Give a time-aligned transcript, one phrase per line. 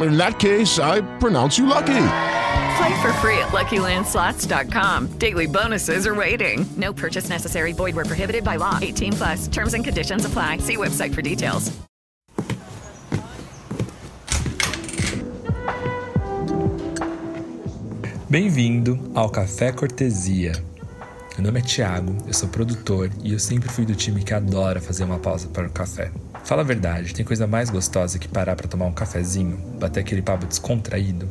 [0.00, 2.06] In that case, I pronounce you lucky.
[2.76, 5.18] Play for free at LuckyLandSlots.com.
[5.18, 6.66] Daily bonuses are waiting.
[6.76, 7.72] No purchase necessary.
[7.72, 8.78] Void where prohibited by law.
[8.80, 9.48] 18 plus.
[9.48, 10.58] Terms and conditions apply.
[10.58, 11.70] See website for details.
[18.30, 20.52] Bem-vindo ao Café Cortesia.
[21.36, 24.80] Meu nome é Thiago, eu sou produtor e eu sempre fui do time que adora
[24.80, 26.12] fazer uma pausa para o café.
[26.44, 30.22] Fala a verdade, tem coisa mais gostosa que parar para tomar um cafezinho, bater aquele
[30.22, 31.28] papo descontraído?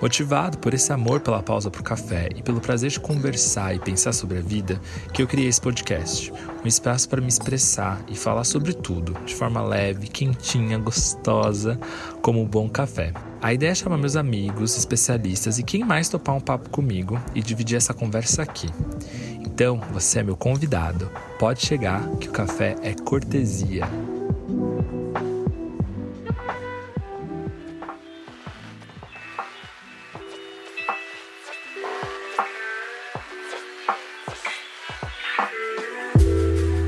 [0.00, 3.78] Motivado por esse amor pela pausa para o café e pelo prazer de conversar e
[3.78, 4.80] pensar sobre a vida,
[5.12, 6.32] que eu criei esse podcast,
[6.64, 11.78] um espaço para me expressar e falar sobre tudo, de forma leve, quentinha, gostosa,
[12.22, 13.12] como um bom café.
[13.42, 17.42] A ideia é chamar meus amigos, especialistas e quem mais topar um papo comigo e
[17.42, 18.68] dividir essa conversa aqui.
[19.40, 21.10] Então, você é meu convidado.
[21.38, 23.86] Pode chegar que o café é cortesia.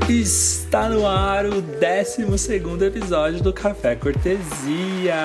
[0.09, 2.21] Está no ar o 12
[2.85, 5.17] episódio do Café Cortesia.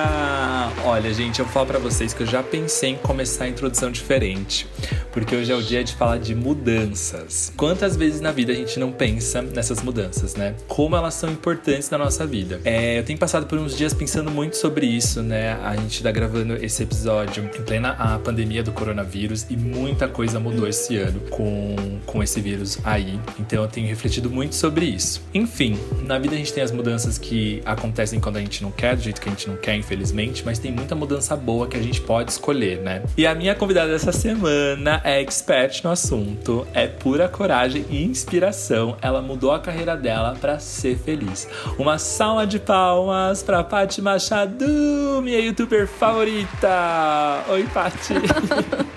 [0.83, 4.67] Olha, gente, eu falo para vocês que eu já pensei em começar a introdução diferente,
[5.13, 7.53] porque hoje é o dia de falar de mudanças.
[7.55, 10.55] Quantas vezes na vida a gente não pensa nessas mudanças, né?
[10.67, 12.59] Como elas são importantes na nossa vida.
[12.65, 15.53] É, eu tenho passado por uns dias pensando muito sobre isso, né?
[15.63, 20.39] A gente tá gravando esse episódio em plena a pandemia do coronavírus e muita coisa
[20.39, 21.75] mudou esse ano com,
[22.05, 23.19] com esse vírus aí.
[23.39, 25.21] Então eu tenho refletido muito sobre isso.
[25.33, 28.95] Enfim, na vida a gente tem as mudanças que acontecem quando a gente não quer,
[28.95, 31.81] do jeito que a gente não quer, infelizmente, mas tem muita mudança boa que a
[31.81, 33.03] gente pode escolher, né?
[33.15, 38.97] E a minha convidada dessa semana é expert no assunto, é pura coragem e inspiração.
[39.01, 41.47] Ela mudou a carreira dela para ser feliz.
[41.77, 47.43] Uma salva de palmas para Paty Machado, minha youtuber favorita.
[47.49, 48.13] Oi, Paty.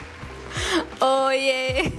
[1.00, 1.92] Oiê!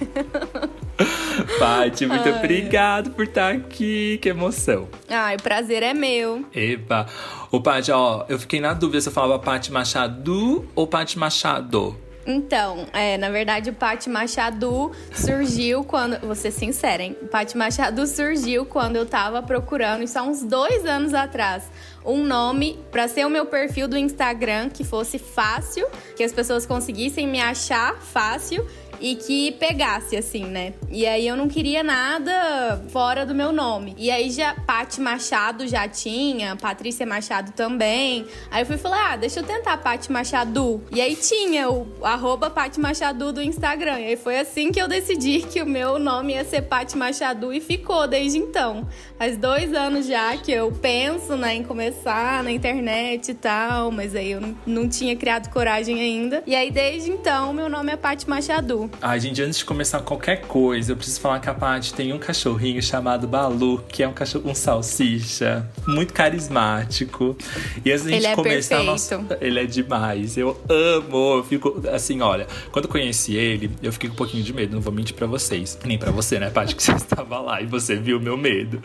[1.60, 2.38] Paty, muito Ai.
[2.38, 4.18] obrigado por estar aqui.
[4.22, 4.88] Que emoção.
[5.10, 6.46] Ai, o prazer é meu.
[6.54, 7.06] Epa.
[7.52, 12.07] Ô, Paty, ó, eu fiquei na dúvida se eu falava Paty Machado ou Paty Machado.
[12.28, 16.20] Então, é, na verdade, o Pati Machado surgiu quando.
[16.20, 17.16] Vou ser sincera, hein?
[17.22, 21.72] O Pati Machado surgiu quando eu tava procurando, isso há uns dois anos atrás,
[22.06, 26.66] um nome para ser o meu perfil do Instagram que fosse fácil, que as pessoas
[26.66, 28.68] conseguissem me achar fácil
[29.00, 30.74] e que pegasse, assim, né?
[30.90, 33.96] E aí eu não queria nada fora do meu nome.
[33.98, 38.26] E aí já Pati Machado já tinha, Patrícia Machado também.
[38.50, 40.82] Aí eu fui falar, ah, deixa eu tentar Pati Machado.
[40.92, 44.00] E aí tinha o arroba Pati Machado do Instagram.
[44.00, 47.54] E aí foi assim que eu decidi que o meu nome ia ser Pati Machado
[47.54, 48.88] e ficou desde então.
[49.18, 54.16] Faz dois anos já que eu penso né, em começar na internet e tal, mas
[54.16, 56.44] aí eu não, tinha criado coragem ainda.
[56.46, 58.87] E aí desde então meu nome é Pati Machado.
[59.02, 62.20] Ai, gente, antes de começar qualquer coisa, eu preciso falar que a Paty tem um
[62.20, 67.38] cachorrinho chamado Balu, que é um cachorro, um salsicha, muito carismático.
[67.84, 70.38] E antes da gente é começar, nossa, ele é demais.
[70.38, 74.44] Eu amo, eu fico assim, olha, quando eu conheci ele, eu fiquei com um pouquinho
[74.44, 75.78] de medo, não vou mentir para vocês.
[75.84, 78.82] Nem para você, né, Paty, que você estava lá e você viu o meu medo.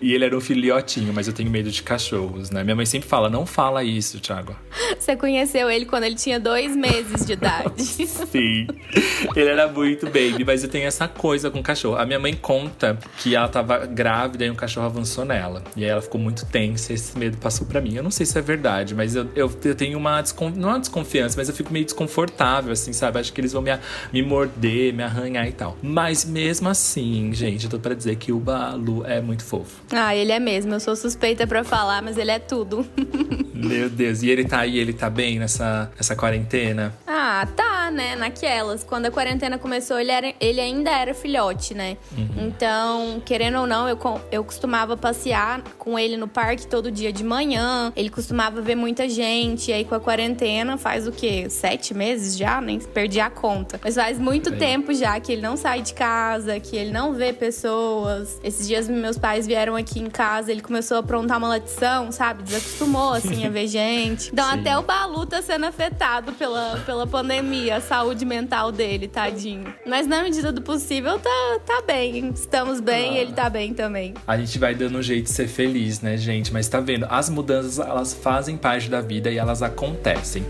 [0.00, 2.64] E ele era um filhotinho, mas eu tenho medo de cachorros, né?
[2.64, 4.56] Minha mãe sempre fala: "Não fala isso, Thiago".
[4.98, 7.82] Você conheceu ele quando ele tinha dois meses de idade.
[7.82, 8.66] Sim.
[9.42, 11.96] Ele era muito baby, mas eu tenho essa coisa com cachorro.
[11.96, 15.64] A minha mãe conta que ela tava grávida e um cachorro avançou nela.
[15.76, 17.96] E aí ela ficou muito tensa e esse medo passou para mim.
[17.96, 20.50] Eu não sei se é verdade, mas eu, eu, eu tenho uma, descon...
[20.50, 23.18] não uma desconfiança, mas eu fico meio desconfortável, assim, sabe?
[23.18, 23.70] Acho que eles vão me,
[24.12, 25.76] me morder, me arranhar e tal.
[25.82, 29.82] Mas mesmo assim, gente, eu tô pra dizer que o Balu é muito fofo.
[29.92, 30.72] Ah, ele é mesmo.
[30.72, 32.86] Eu sou suspeita para falar, mas ele é tudo.
[33.52, 34.22] Meu Deus.
[34.22, 36.94] E ele tá aí, ele tá bem nessa, nessa quarentena?
[37.06, 38.16] Ah, tá, né?
[38.16, 38.82] Naquelas.
[38.82, 41.96] Quando a quarentena quarentena começou, ele, era, ele ainda era filhote, né?
[42.16, 42.46] Uhum.
[42.46, 43.98] Então, querendo ou não, eu,
[44.30, 47.92] eu costumava passear com ele no parque todo dia de manhã.
[47.96, 49.70] Ele costumava ver muita gente.
[49.70, 51.48] E aí, com a quarentena, faz o quê?
[51.48, 52.60] Sete meses já?
[52.60, 53.80] Nem perdi a conta.
[53.82, 54.56] Mas faz muito Sim.
[54.56, 58.38] tempo já que ele não sai de casa, que ele não vê pessoas.
[58.44, 62.42] Esses dias meus pais vieram aqui em casa, ele começou a aprontar uma latição, sabe?
[62.42, 64.30] Desacostumou, assim, a ver gente.
[64.32, 64.60] Então, Sim.
[64.60, 69.72] até o Balu tá sendo afetado pela, pela pandemia, a saúde mental dele, tadinho.
[69.86, 72.30] Mas na medida do possível, tá, tá bem.
[72.30, 73.12] Estamos bem ah.
[73.14, 74.14] e ele tá bem também.
[74.26, 76.52] A gente vai dando um jeito de ser feliz, né, gente?
[76.52, 77.06] Mas tá vendo?
[77.08, 80.44] As mudanças, elas fazem parte da vida e elas acontecem.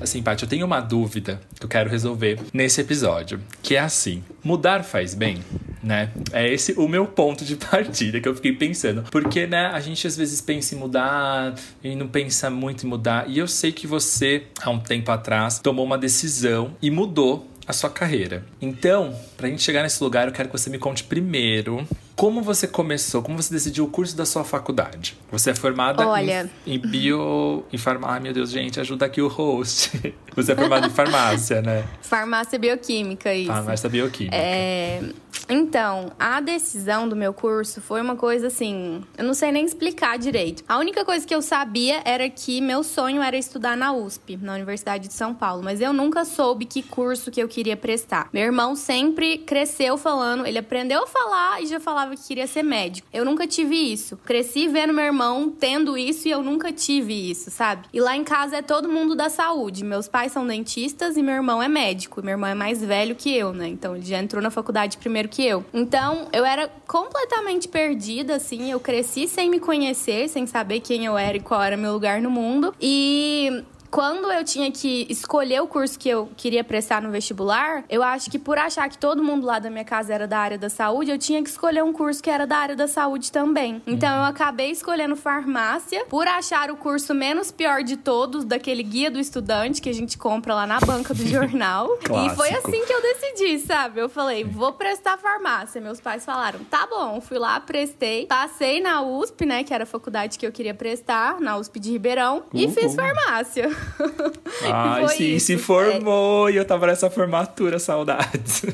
[0.00, 4.22] Assim, Paty, eu tenho uma dúvida que eu quero resolver nesse episódio, que é assim:
[4.42, 5.42] mudar faz bem?
[5.86, 6.10] Né?
[6.32, 9.04] É esse o meu ponto de partida que eu fiquei pensando.
[9.10, 13.28] Porque, né, a gente às vezes pensa em mudar e não pensa muito em mudar.
[13.28, 17.72] E eu sei que você, há um tempo atrás, tomou uma decisão e mudou a
[17.72, 18.44] sua carreira.
[18.60, 21.86] Então, pra gente chegar nesse lugar, eu quero que você me conte primeiro
[22.16, 25.16] como você começou, como você decidiu o curso da sua faculdade.
[25.30, 26.50] Você é formada Olha...
[26.66, 27.62] em, em bio...
[27.70, 28.14] Em farmácia.
[28.14, 30.14] Ai, meu Deus, gente, ajuda aqui o host.
[30.36, 31.84] Você é formada em farmácia, né?
[32.02, 33.50] Farmácia bioquímica, isso.
[33.50, 34.36] Farmácia bioquímica.
[34.36, 35.00] É...
[35.48, 40.18] Então, a decisão do meu curso foi uma coisa assim, eu não sei nem explicar
[40.18, 40.64] direito.
[40.68, 44.54] A única coisa que eu sabia era que meu sonho era estudar na USP, na
[44.54, 48.28] Universidade de São Paulo, mas eu nunca soube que curso que eu queria prestar.
[48.32, 52.62] Meu irmão sempre cresceu falando, ele aprendeu a falar e já falava que queria ser
[52.62, 53.06] médico.
[53.12, 54.16] Eu nunca tive isso.
[54.18, 57.86] Cresci vendo meu irmão tendo isso e eu nunca tive isso, sabe?
[57.92, 59.84] E lá em casa é todo mundo da saúde.
[59.84, 62.20] Meus pais são dentistas e meu irmão é médico.
[62.20, 63.68] Meu irmão é mais velho que eu, né?
[63.68, 65.62] Então ele já entrou na faculdade primeiro que que eu.
[65.74, 68.70] Então, eu era completamente perdida, assim.
[68.70, 72.22] Eu cresci sem me conhecer, sem saber quem eu era e qual era meu lugar
[72.22, 72.74] no mundo.
[72.80, 73.62] E
[73.96, 78.30] quando eu tinha que escolher o curso que eu queria prestar no vestibular, eu acho
[78.30, 81.10] que por achar que todo mundo lá da minha casa era da área da saúde,
[81.10, 83.80] eu tinha que escolher um curso que era da área da saúde também.
[83.86, 89.10] Então eu acabei escolhendo farmácia por achar o curso menos pior de todos, daquele guia
[89.10, 91.88] do estudante que a gente compra lá na banca do jornal.
[92.02, 93.98] e foi assim que eu decidi, sabe?
[93.98, 95.80] Eu falei, vou prestar farmácia.
[95.80, 97.18] Meus pais falaram, tá bom.
[97.22, 101.40] Fui lá, prestei, passei na USP, né, que era a faculdade que eu queria prestar,
[101.40, 103.70] na USP de Ribeirão, e fiz farmácia.
[104.72, 105.46] Ai, sim, isso.
[105.46, 106.52] se formou é...
[106.52, 108.64] e eu tava nessa formatura, saudades.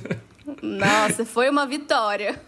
[0.62, 2.40] Nossa, foi uma vitória.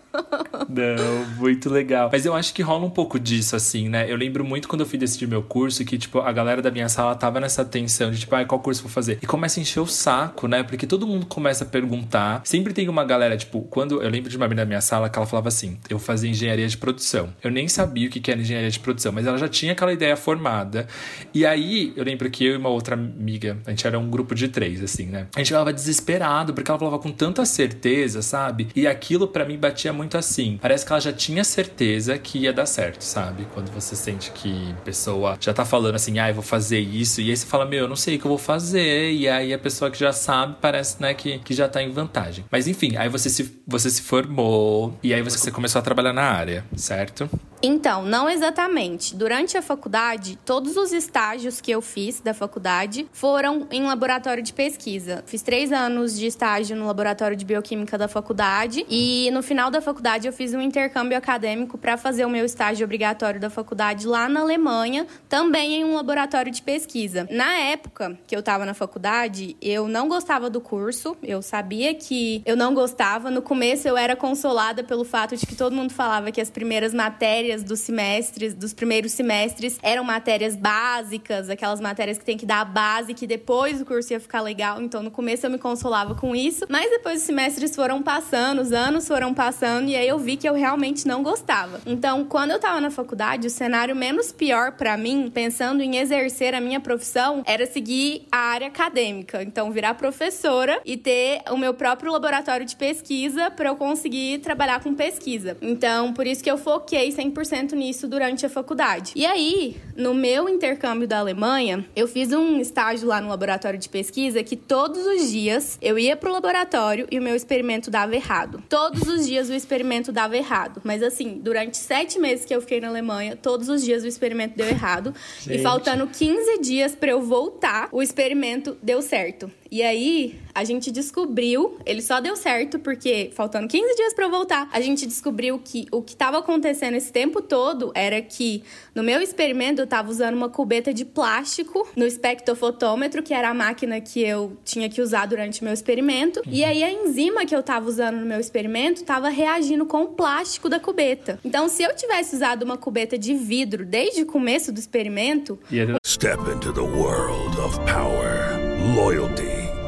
[0.69, 2.11] Não, muito legal.
[2.13, 4.11] Mas eu acho que rola um pouco disso, assim, né?
[4.11, 6.89] Eu lembro muito quando eu fui decidir meu curso que, tipo, a galera da minha
[6.89, 9.19] sala tava nessa tensão de, tipo, ah, qual curso vou fazer?
[9.23, 10.63] E começa a encher o saco, né?
[10.63, 12.43] Porque todo mundo começa a perguntar.
[12.45, 15.19] Sempre tem uma galera, tipo, quando eu lembro de uma menina da minha sala que
[15.19, 17.29] ela falava assim: eu fazia engenharia de produção.
[17.43, 20.17] Eu nem sabia o que era engenharia de produção, mas ela já tinha aquela ideia
[20.17, 20.87] formada.
[21.33, 24.35] E aí, eu lembro que eu e uma outra amiga, a gente era um grupo
[24.35, 25.27] de três, assim, né?
[25.35, 28.69] A gente ficava desesperado, porque ela falava com tanta certeza, sabe?
[28.75, 30.59] E aquilo para mim batia muito muito assim.
[30.61, 33.47] Parece que ela já tinha certeza que ia dar certo, sabe?
[33.53, 37.21] Quando você sente que a pessoa já tá falando assim, ah, eu vou fazer isso,
[37.21, 39.53] e aí você fala, meu, eu não sei o que eu vou fazer, e aí
[39.53, 42.45] a pessoa que já sabe parece, né, que, que já tá em vantagem.
[42.51, 46.23] Mas enfim, aí você se, você se formou, e aí você começou a trabalhar na
[46.23, 47.29] área, certo?
[47.67, 49.17] Então, não exatamente.
[49.17, 54.53] Durante a faculdade, todos os estágios que eu fiz da faculdade foram em laboratório de
[54.53, 55.25] pesquisa.
[55.27, 59.81] Fiz três anos de estágio no laboratório de bioquímica da faculdade e no final da
[59.81, 59.94] faculdade
[60.25, 64.41] eu fiz um intercâmbio acadêmico para fazer o meu estágio obrigatório da faculdade lá na
[64.41, 67.27] Alemanha, também em um laboratório de pesquisa.
[67.31, 72.43] Na época que eu estava na faculdade, eu não gostava do curso, eu sabia que
[72.47, 73.31] eu não gostava.
[73.31, 76.95] No começo eu era consolada pelo fato de que todo mundo falava que as primeiras
[76.95, 82.61] matérias dos semestres, dos primeiros semestres, eram matérias básicas, aquelas matérias que tem que dar
[82.61, 84.81] a base, que depois o curso ia ficar legal.
[84.81, 88.73] Então, no começo eu me consolava com isso, mas depois os semestres foram passando, os
[88.73, 91.81] anos foram passando, e aí eu vi que eu realmente não gostava.
[91.87, 96.55] Então, quando eu tava na faculdade, o cenário menos pior para mim, pensando em exercer
[96.55, 99.43] a minha profissão, era seguir a área acadêmica.
[99.43, 104.83] Então, virar professora e ter o meu próprio laboratório de pesquisa para eu conseguir trabalhar
[104.83, 105.57] com pesquisa.
[105.61, 109.13] Então, por isso que eu foquei 100% 100% nisso durante a faculdade.
[109.15, 113.89] E aí, no meu intercâmbio da Alemanha, eu fiz um estágio lá no laboratório de
[113.89, 118.63] pesquisa que todos os dias eu ia pro laboratório e o meu experimento dava errado.
[118.69, 120.81] Todos os dias o experimento dava errado.
[120.85, 124.57] Mas assim, durante sete meses que eu fiquei na Alemanha, todos os dias o experimento
[124.57, 125.15] deu errado.
[125.41, 125.59] Gente.
[125.59, 129.51] E faltando 15 dias para eu voltar, o experimento deu certo.
[129.75, 134.31] E aí, a gente descobriu, ele só deu certo porque faltando 15 dias para eu
[134.31, 138.63] voltar, a gente descobriu que o que estava acontecendo esse tempo todo era que
[138.95, 143.55] no meu experimento eu estava usando uma cubeta de plástico no espectrofotômetro, que era a
[143.55, 146.53] máquina que eu tinha que usar durante o meu experimento, uhum.
[146.53, 150.07] e aí a enzima que eu estava usando no meu experimento estava reagindo com o
[150.07, 151.41] plástico da cubeta.
[151.45, 155.59] Então, se eu tivesse usado uma cubeta de vidro desde o começo do experimento,
[156.07, 158.57] Step into the world of power,
[158.95, 159.64] loyalty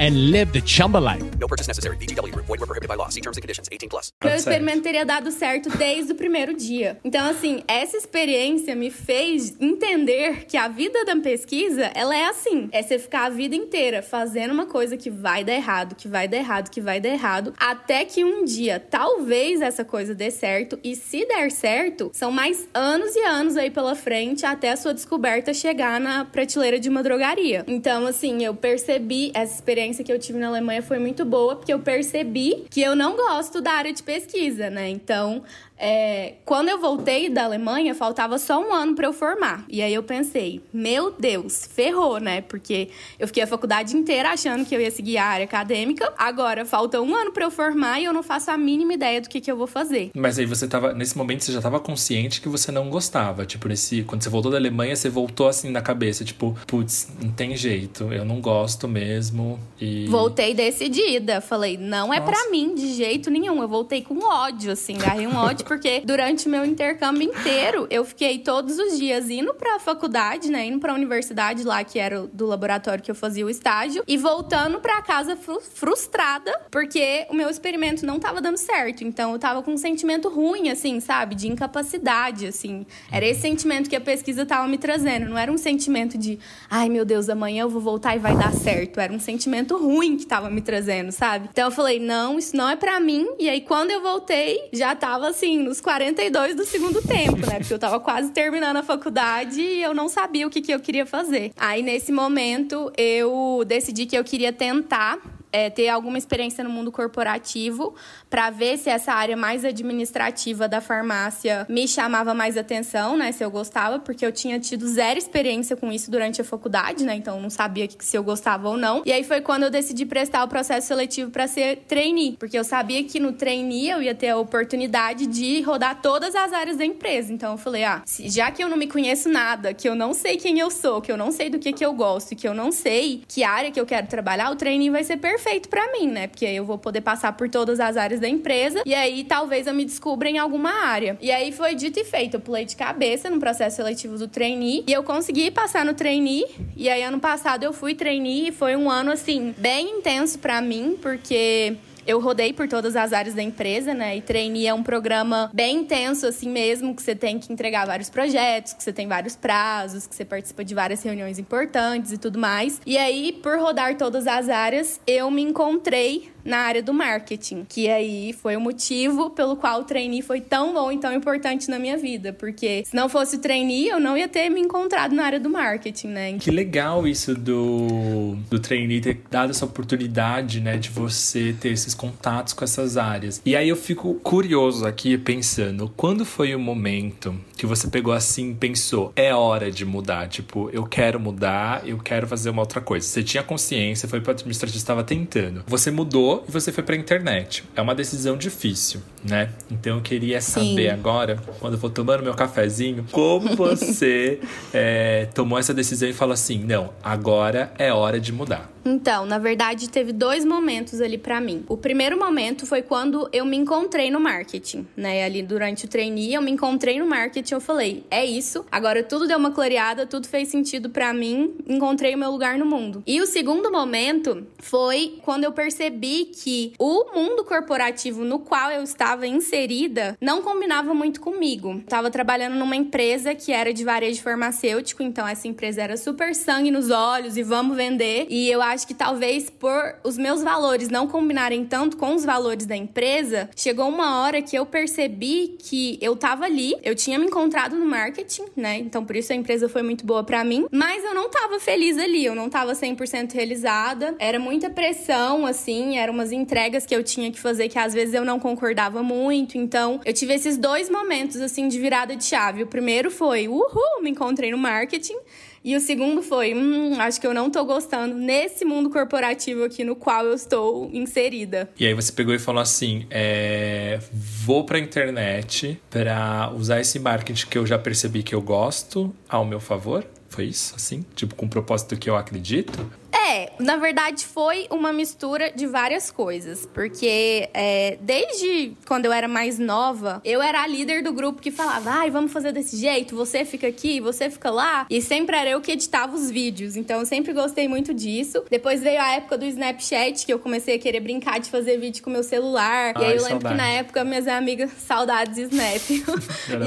[0.00, 1.22] and live the Chumba life.
[1.38, 1.96] No purchase necessary.
[1.98, 2.34] VGW.
[2.34, 3.08] Void were prohibited by law.
[3.10, 3.68] See terms and conditions.
[3.70, 4.12] 18 plus.
[4.24, 6.98] Meu experimento teria dado certo desde o primeiro dia.
[7.04, 12.68] Então, assim, essa experiência me fez entender que a vida da pesquisa, ela é assim.
[12.72, 16.26] É você ficar a vida inteira fazendo uma coisa que vai dar errado, que vai
[16.26, 20.78] dar errado, que vai dar errado, até que um dia, talvez essa coisa dê certo.
[20.82, 24.94] E se der certo, são mais anos e anos aí pela frente até a sua
[24.94, 27.64] descoberta chegar na prateleira de uma drogaria.
[27.68, 31.72] Então, assim, eu percebi, essa experiência que eu tive na Alemanha foi muito boa, porque
[31.72, 34.88] eu percebi que eu não gosto da área de pesquisa, né?
[34.88, 35.42] Então,
[35.82, 39.64] é, quando eu voltei da Alemanha, faltava só um ano para eu formar.
[39.66, 42.42] E aí eu pensei, meu Deus, ferrou, né?
[42.42, 46.12] Porque eu fiquei a faculdade inteira achando que eu ia seguir a área acadêmica.
[46.18, 49.28] Agora falta um ano para eu formar e eu não faço a mínima ideia do
[49.30, 50.10] que, que eu vou fazer.
[50.14, 53.46] Mas aí você tava, nesse momento, você já tava consciente que você não gostava.
[53.46, 57.32] Tipo, nesse, quando você voltou da Alemanha, você voltou assim na cabeça, tipo, putz, não
[57.32, 59.58] tem jeito, eu não gosto mesmo.
[59.80, 60.06] E.
[60.08, 61.40] Voltei decidida.
[61.40, 63.62] Falei, não é para mim de jeito nenhum.
[63.62, 68.04] Eu voltei com ódio, assim, agarrei um ódio porque durante o meu intercâmbio inteiro, eu
[68.04, 71.96] fiquei todos os dias indo para a faculdade, né, indo para a universidade lá que
[71.96, 77.34] era do laboratório que eu fazia o estágio e voltando para casa frustrada, porque o
[77.34, 79.04] meu experimento não estava dando certo.
[79.04, 82.84] Então eu tava com um sentimento ruim assim, sabe, de incapacidade, assim.
[83.12, 86.36] Era esse sentimento que a pesquisa tava me trazendo, não era um sentimento de,
[86.68, 88.98] ai meu Deus, amanhã eu vou voltar e vai dar certo.
[88.98, 91.48] Era um sentimento ruim que tava me trazendo, sabe?
[91.52, 93.24] Então eu falei, não, isso não é para mim.
[93.38, 97.58] E aí quando eu voltei, já tava assim, nos 42 do segundo tempo, né?
[97.58, 100.80] Porque eu tava quase terminando a faculdade e eu não sabia o que, que eu
[100.80, 101.52] queria fazer.
[101.56, 105.18] Aí, nesse momento, eu decidi que eu queria tentar
[105.52, 107.94] é, ter alguma experiência no mundo corporativo
[108.28, 113.32] para ver se essa área mais administrativa da farmácia me chamava mais atenção, né?
[113.32, 117.14] Se eu gostava, porque eu tinha tido zero experiência com isso durante a faculdade, né?
[117.14, 119.02] Então não sabia se eu gostava ou não.
[119.04, 122.64] E aí foi quando eu decidi prestar o processo seletivo para ser trainee, porque eu
[122.64, 126.84] sabia que no trainee eu ia ter a oportunidade de rodar todas as áreas da
[126.84, 127.32] empresa.
[127.32, 130.36] Então eu falei, ah, já que eu não me conheço nada, que eu não sei
[130.36, 132.70] quem eu sou, que eu não sei do que que eu gosto, que eu não
[132.70, 136.06] sei que área que eu quero trabalhar, o trainee vai ser perfeito perfeito para mim,
[136.06, 136.26] né?
[136.26, 139.66] Porque aí eu vou poder passar por todas as áreas da empresa e aí talvez
[139.66, 141.16] eu me descubra em alguma área.
[141.20, 144.84] E aí foi dito e feito, eu pulei de cabeça no processo seletivo do trainee
[144.86, 146.44] e eu consegui passar no trainee.
[146.76, 150.60] E aí ano passado eu fui trainee e foi um ano assim bem intenso para
[150.60, 151.76] mim, porque
[152.06, 154.16] eu rodei por todas as áreas da empresa, né?
[154.16, 158.10] E trainee é um programa bem intenso, assim mesmo, que você tem que entregar vários
[158.10, 162.38] projetos, que você tem vários prazos, que você participa de várias reuniões importantes e tudo
[162.38, 162.80] mais.
[162.86, 167.88] E aí, por rodar todas as áreas, eu me encontrei na área do marketing, que
[167.88, 171.78] aí foi o motivo pelo qual o trainee foi tão bom e tão importante na
[171.78, 175.24] minha vida, porque se não fosse o trainee, eu não ia ter me encontrado na
[175.24, 176.38] área do marketing, né?
[176.38, 181.94] Que legal isso do, do trainee ter dado essa oportunidade, né, de você ter esses
[181.94, 183.40] contatos com essas áreas.
[183.44, 188.54] E aí eu fico curioso aqui pensando, quando foi o momento que você pegou assim,
[188.54, 193.06] pensou, é hora de mudar, tipo, eu quero mudar, eu quero fazer uma outra coisa.
[193.06, 195.62] Você tinha consciência, foi para administrativo, estava tentando.
[195.66, 197.64] Você mudou e você foi para a internet.
[197.74, 199.50] É uma decisão difícil, né?
[199.70, 200.88] Então eu queria saber Sim.
[200.88, 204.40] agora, quando eu for tomando meu cafezinho, como você
[204.72, 208.70] é, tomou essa decisão e falou assim: não, agora é hora de mudar.
[208.84, 211.64] Então, na verdade, teve dois momentos ali para mim.
[211.68, 215.24] O primeiro momento foi quando eu me encontrei no marketing, né?
[215.24, 218.64] Ali durante o trainee, eu me encontrei no marketing, eu falei, é isso.
[218.70, 222.66] Agora tudo deu uma clareada, tudo fez sentido para mim, encontrei o meu lugar no
[222.66, 223.02] mundo.
[223.06, 228.82] E o segundo momento foi quando eu percebi que o mundo corporativo no qual eu
[228.82, 231.74] estava inserida não combinava muito comigo.
[231.74, 236.34] Eu tava trabalhando numa empresa que era de varejo farmacêutico, então essa empresa era super
[236.34, 238.26] sangue nos olhos e vamos vender.
[238.28, 242.66] E eu acho que talvez por os meus valores não combinarem tanto com os valores
[242.66, 247.26] da empresa, chegou uma hora que eu percebi que eu tava ali, eu tinha me
[247.26, 248.78] encontrado no marketing, né?
[248.78, 251.98] Então por isso a empresa foi muito boa para mim, mas eu não tava feliz
[251.98, 254.14] ali, eu não tava 100% realizada.
[254.18, 258.14] Era muita pressão assim, eram umas entregas que eu tinha que fazer que às vezes
[258.14, 259.56] eu não concordava muito.
[259.56, 262.62] Então, eu tive esses dois momentos assim de virada de chave.
[262.62, 265.16] O primeiro foi, uhul, me encontrei no marketing.
[265.62, 269.84] E o segundo foi, hum, acho que eu não tô gostando nesse mundo corporativo aqui
[269.84, 271.68] no qual eu estou inserida.
[271.78, 277.46] E aí você pegou e falou assim: é, vou pra internet para usar esse marketing
[277.46, 280.06] que eu já percebi que eu gosto ao meu favor?
[280.30, 281.04] Foi isso, assim?
[281.14, 282.90] Tipo, com o propósito que eu acredito?
[283.30, 286.66] É, na verdade foi uma mistura de várias coisas.
[286.66, 291.52] Porque é, desde quando eu era mais nova, eu era a líder do grupo que
[291.52, 294.84] falava: ai, vamos fazer desse jeito, você fica aqui, você fica lá.
[294.90, 296.74] E sempre era eu que editava os vídeos.
[296.74, 298.44] Então eu sempre gostei muito disso.
[298.50, 302.02] Depois veio a época do Snapchat, que eu comecei a querer brincar de fazer vídeo
[302.02, 302.94] com meu celular.
[302.96, 303.54] Ai, e aí eu lembro saudade.
[303.54, 305.90] que na época minhas amigas, saudades Snap.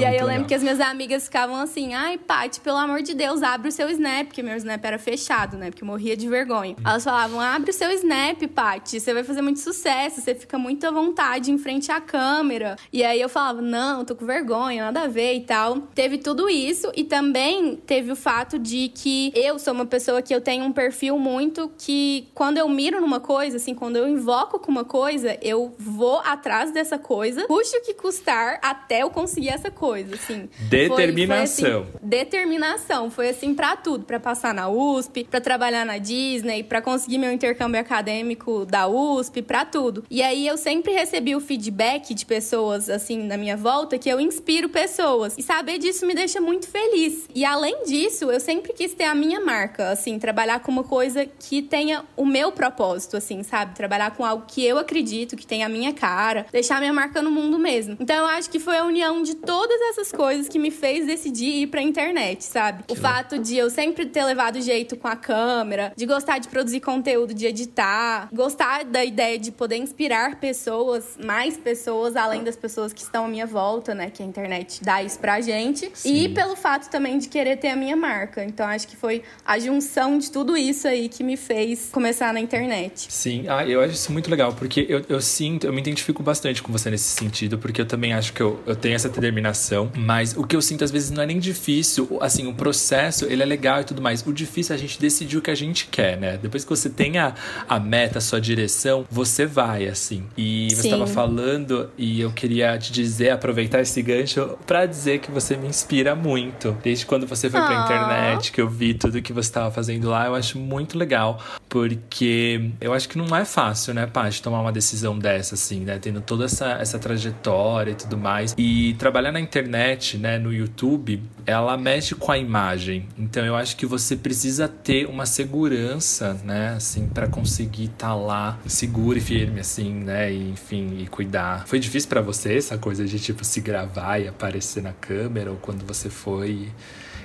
[0.00, 0.44] e aí eu lembro legal.
[0.46, 3.90] que as minhas amigas ficavam assim: ai, Paty, pelo amor de Deus, abre o seu
[3.90, 5.70] Snap, porque meu Snap era fechado, né?
[5.70, 6.53] Porque eu morria de vergonha.
[6.84, 10.86] Elas falavam: abre o seu Snap, Paty, você vai fazer muito sucesso, você fica muito
[10.86, 12.76] à vontade em frente à câmera.
[12.92, 15.80] E aí eu falava: não, tô com vergonha, nada a ver e tal.
[15.94, 20.34] Teve tudo isso e também teve o fato de que eu sou uma pessoa que
[20.34, 24.58] eu tenho um perfil muito que quando eu miro numa coisa, assim, quando eu invoco
[24.58, 29.48] com uma coisa, eu vou atrás dessa coisa, custe o que custar até eu conseguir
[29.48, 30.48] essa coisa, assim.
[30.68, 31.82] Determinação.
[31.82, 33.10] Foi, foi assim, determinação.
[33.10, 37.32] Foi assim para tudo, para passar na USP, para trabalhar na Disney, para conseguir meu
[37.32, 40.04] intercâmbio acadêmico da USP, para tudo.
[40.10, 44.20] E aí eu sempre recebi o feedback de pessoas assim na minha volta que eu
[44.20, 45.34] inspiro pessoas.
[45.38, 47.28] E saber disso me deixa muito feliz.
[47.34, 51.26] E além disso, eu sempre quis ter a minha marca, assim, trabalhar com uma coisa
[51.26, 53.74] que tenha o meu propósito, assim, sabe?
[53.74, 57.30] Trabalhar com algo que eu acredito, que tenha a minha cara, deixar minha marca no
[57.30, 57.96] mundo mesmo.
[58.00, 61.62] Então eu acho que foi a união de todas essas coisas que me fez decidir
[61.62, 62.84] ir pra internet, sabe?
[62.90, 66.80] O fato de eu sempre ter levado jeito com a câmera, de gostar de produzir
[66.80, 72.92] conteúdo, de editar, gostar da ideia de poder inspirar pessoas, mais pessoas, além das pessoas
[72.92, 74.10] que estão à minha volta, né?
[74.10, 75.90] Que a internet dá isso pra gente.
[75.94, 76.14] Sim.
[76.14, 78.44] E pelo fato também de querer ter a minha marca.
[78.44, 82.40] Então acho que foi a junção de tudo isso aí que me fez começar na
[82.40, 83.06] internet.
[83.10, 86.62] Sim, ah, eu acho isso muito legal, porque eu, eu sinto, eu me identifico bastante
[86.62, 90.36] com você nesse sentido, porque eu também acho que eu, eu tenho essa determinação, mas
[90.36, 93.46] o que eu sinto às vezes não é nem difícil, assim, o processo, ele é
[93.46, 94.24] legal e tudo mais.
[94.26, 96.38] O difícil é a gente decidir o que a gente quer, né?
[96.40, 97.34] Depois que você tem a,
[97.68, 100.24] a meta, a sua direção, você vai, assim.
[100.36, 105.30] E você estava falando, e eu queria te dizer, aproveitar esse gancho para dizer que
[105.30, 106.76] você me inspira muito.
[106.82, 107.66] Desde quando você foi ah.
[107.66, 111.40] pra internet, que eu vi tudo que você estava fazendo lá, eu acho muito legal.
[111.68, 115.98] Porque eu acho que não é fácil, né, Paty, tomar uma decisão dessa, assim, né?
[116.00, 118.54] Tendo toda essa, essa trajetória e tudo mais.
[118.56, 123.08] E trabalhar na internet, né, no YouTube, ela mexe com a imagem.
[123.18, 126.03] Então eu acho que você precisa ter uma segurança,
[126.44, 131.06] né, assim, para conseguir estar tá lá seguro e firme, assim, né, e, enfim, e
[131.06, 131.66] cuidar.
[131.66, 135.56] Foi difícil para você essa coisa de tipo se gravar e aparecer na câmera ou
[135.56, 136.68] quando você foi?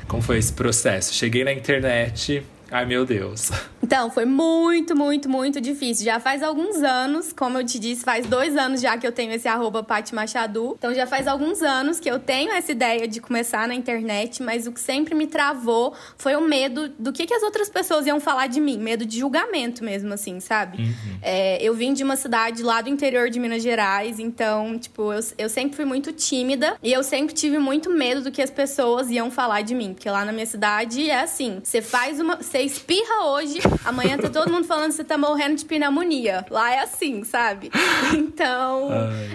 [0.07, 1.13] Como foi esse processo?
[1.13, 3.51] Cheguei na internet, Ai, meu Deus.
[3.81, 6.05] Então, foi muito, muito, muito difícil.
[6.05, 9.31] Já faz alguns anos, como eu te disse, faz dois anos já que eu tenho
[9.31, 10.75] esse arroba Pati Machadu.
[10.77, 14.67] Então, já faz alguns anos que eu tenho essa ideia de começar na internet, mas
[14.67, 18.19] o que sempre me travou foi o medo do que, que as outras pessoas iam
[18.19, 18.77] falar de mim.
[18.77, 20.83] Medo de julgamento mesmo, assim, sabe?
[20.83, 21.19] Uhum.
[21.21, 25.21] É, eu vim de uma cidade lá do interior de Minas Gerais, então, tipo, eu,
[25.37, 29.09] eu sempre fui muito tímida e eu sempre tive muito medo do que as pessoas
[29.09, 29.93] iam falar de mim.
[29.93, 32.35] Porque lá na minha cidade é assim: você faz uma.
[32.35, 36.45] Você você espirra hoje, amanhã tá todo mundo falando que você tá morrendo de pneumonia.
[36.49, 37.71] Lá é assim, sabe?
[38.11, 38.89] Então,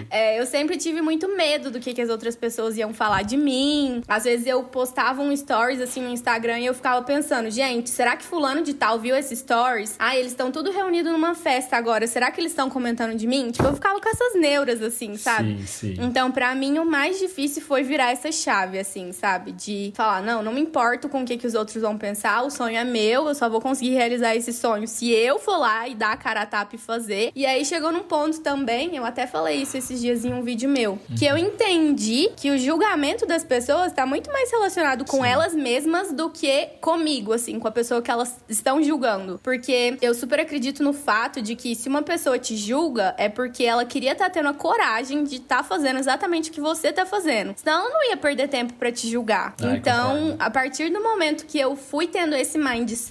[0.09, 3.37] é, eu sempre tive muito medo do que, que as outras pessoas iam falar de
[3.37, 4.01] mim.
[4.07, 8.17] Às vezes eu postava um stories assim no Instagram e eu ficava pensando, gente, será
[8.17, 9.95] que fulano de tal viu esses stories?
[9.97, 12.05] Ah, eles estão tudo reunidos numa festa agora.
[12.07, 13.51] Será que eles estão comentando de mim?
[13.51, 15.59] Tipo, eu ficava com essas neuras, assim, sabe?
[15.59, 15.95] Sim, sim.
[15.99, 19.51] Então, para mim, o mais difícil foi virar essa chave, assim, sabe?
[19.51, 22.49] De falar, não, não me importo com o que, que os outros vão pensar, o
[22.49, 25.87] sonho é meu meu, eu só vou conseguir realizar esse sonho se eu for lá
[25.87, 27.31] e dar a cara a tapa e fazer.
[27.33, 30.69] E aí chegou num ponto também, eu até falei isso esses dias em um vídeo
[30.69, 35.55] meu, que eu entendi que o julgamento das pessoas tá muito mais relacionado com elas
[35.55, 39.39] mesmas do que comigo, assim, com a pessoa que elas estão julgando.
[39.41, 43.63] Porque eu super acredito no fato de que se uma pessoa te julga, é porque
[43.63, 46.91] ela queria estar tá tendo a coragem de estar tá fazendo exatamente o que você
[46.91, 47.53] tá fazendo.
[47.55, 49.55] Senão ela não ia perder tempo para te julgar.
[49.61, 50.35] Ai, então, concordo.
[50.39, 53.04] a partir do momento que eu fui tendo esse mindset,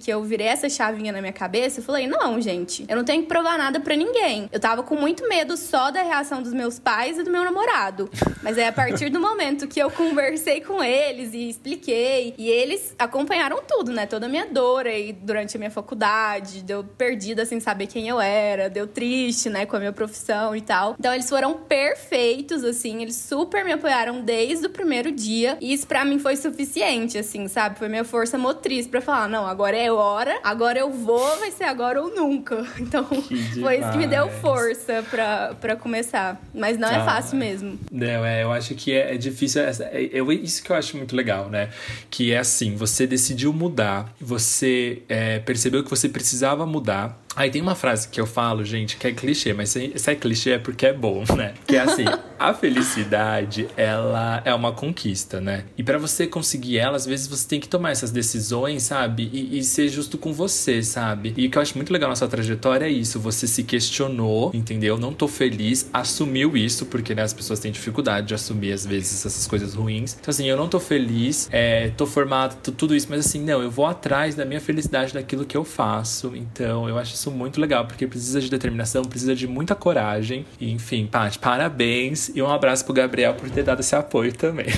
[0.00, 3.22] que eu virei essa chavinha na minha cabeça, eu falei: não, gente, eu não tenho
[3.22, 4.48] que provar nada para ninguém.
[4.52, 8.10] Eu tava com muito medo só da reação dos meus pais e do meu namorado.
[8.42, 12.94] Mas é a partir do momento que eu conversei com eles e expliquei, e eles
[12.98, 14.06] acompanharam tudo, né?
[14.06, 18.20] Toda a minha dor aí durante a minha faculdade, deu perdida sem saber quem eu
[18.20, 20.96] era, deu triste, né, com a minha profissão e tal.
[20.98, 25.86] Então eles foram perfeitos, assim, eles super me apoiaram desde o primeiro dia, e isso
[25.86, 27.78] pra mim foi suficiente, assim, sabe?
[27.78, 31.64] Foi minha força motriz pra falar: não, agora é hora, agora eu vou, vai ser
[31.64, 32.64] agora ou nunca.
[32.80, 36.40] Então foi isso que me deu força pra, pra começar.
[36.54, 37.78] Mas não é Ah, fácil mesmo.
[37.90, 39.62] Não, é, eu acho que é, é difícil.
[39.62, 41.70] É, é- eu- isso que eu acho muito legal, né?
[42.10, 47.18] Que é assim: você decidiu mudar, você é, percebeu que você precisava mudar.
[47.36, 50.52] Aí tem uma frase que eu falo, gente, que é clichê, mas se é clichê
[50.52, 51.52] é porque é bom, né?
[51.66, 52.04] Que é assim:
[52.38, 55.64] a felicidade, ela é uma conquista, né?
[55.76, 59.28] E pra você conseguir ela, às vezes você tem que tomar essas decisões, sabe?
[59.32, 61.34] E, e ser justo com você, sabe?
[61.36, 64.50] E o que eu acho muito legal na sua trajetória é isso: você se questionou,
[64.54, 64.96] entendeu?
[64.96, 69.26] Não tô feliz, assumiu isso, porque né, as pessoas têm dificuldade de assumir, às vezes,
[69.26, 70.16] essas coisas ruins.
[70.18, 73.70] Então, assim, eu não tô feliz, é, tô formado, tudo isso, mas assim, não, eu
[73.70, 76.32] vou atrás da minha felicidade, daquilo que eu faço.
[76.34, 80.44] Então, eu acho isso muito legal, porque precisa de determinação, precisa de muita coragem.
[80.60, 84.66] E, enfim, Paty, parabéns e um abraço pro Gabriel por ter dado esse apoio também.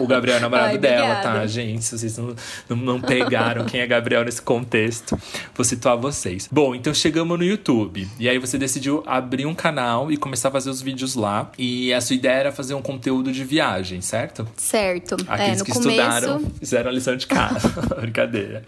[0.00, 1.84] O Gabriel é namorado Ai, dela, tá, gente?
[1.84, 2.34] Se vocês não,
[2.68, 5.18] não, não pegaram quem é Gabriel nesse contexto,
[5.54, 6.48] vou situar vocês.
[6.50, 8.06] Bom, então chegamos no YouTube.
[8.18, 11.50] E aí você decidiu abrir um canal e começar a fazer os vídeos lá.
[11.58, 14.46] E a sua ideia era fazer um conteúdo de viagem, certo?
[14.56, 15.16] Certo.
[15.26, 17.68] Aqueles é, no que começo, estudaram fizeram a lição de casa.
[18.00, 18.62] Brincadeira.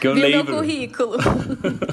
[0.00, 0.56] Que eu vi meu lembro.
[0.56, 1.16] currículo.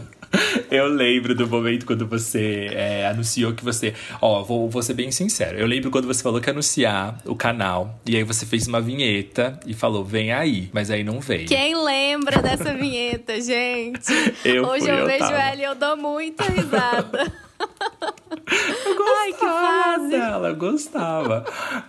[0.69, 3.93] Eu lembro do momento quando você é, anunciou que você.
[4.21, 5.57] Ó, vou, vou ser bem sincero.
[5.57, 7.99] Eu lembro quando você falou que ia anunciar o canal.
[8.05, 10.69] E aí você fez uma vinheta e falou: vem aí.
[10.73, 11.47] Mas aí não veio.
[11.47, 14.11] Quem lembra dessa vinheta, gente?
[14.43, 15.37] Eu Hoje fui, eu, eu vejo tava.
[15.37, 17.31] ela e eu dou muita risada.
[19.27, 20.09] Ai, que gostava fase.
[20.09, 21.45] dela, eu gostava.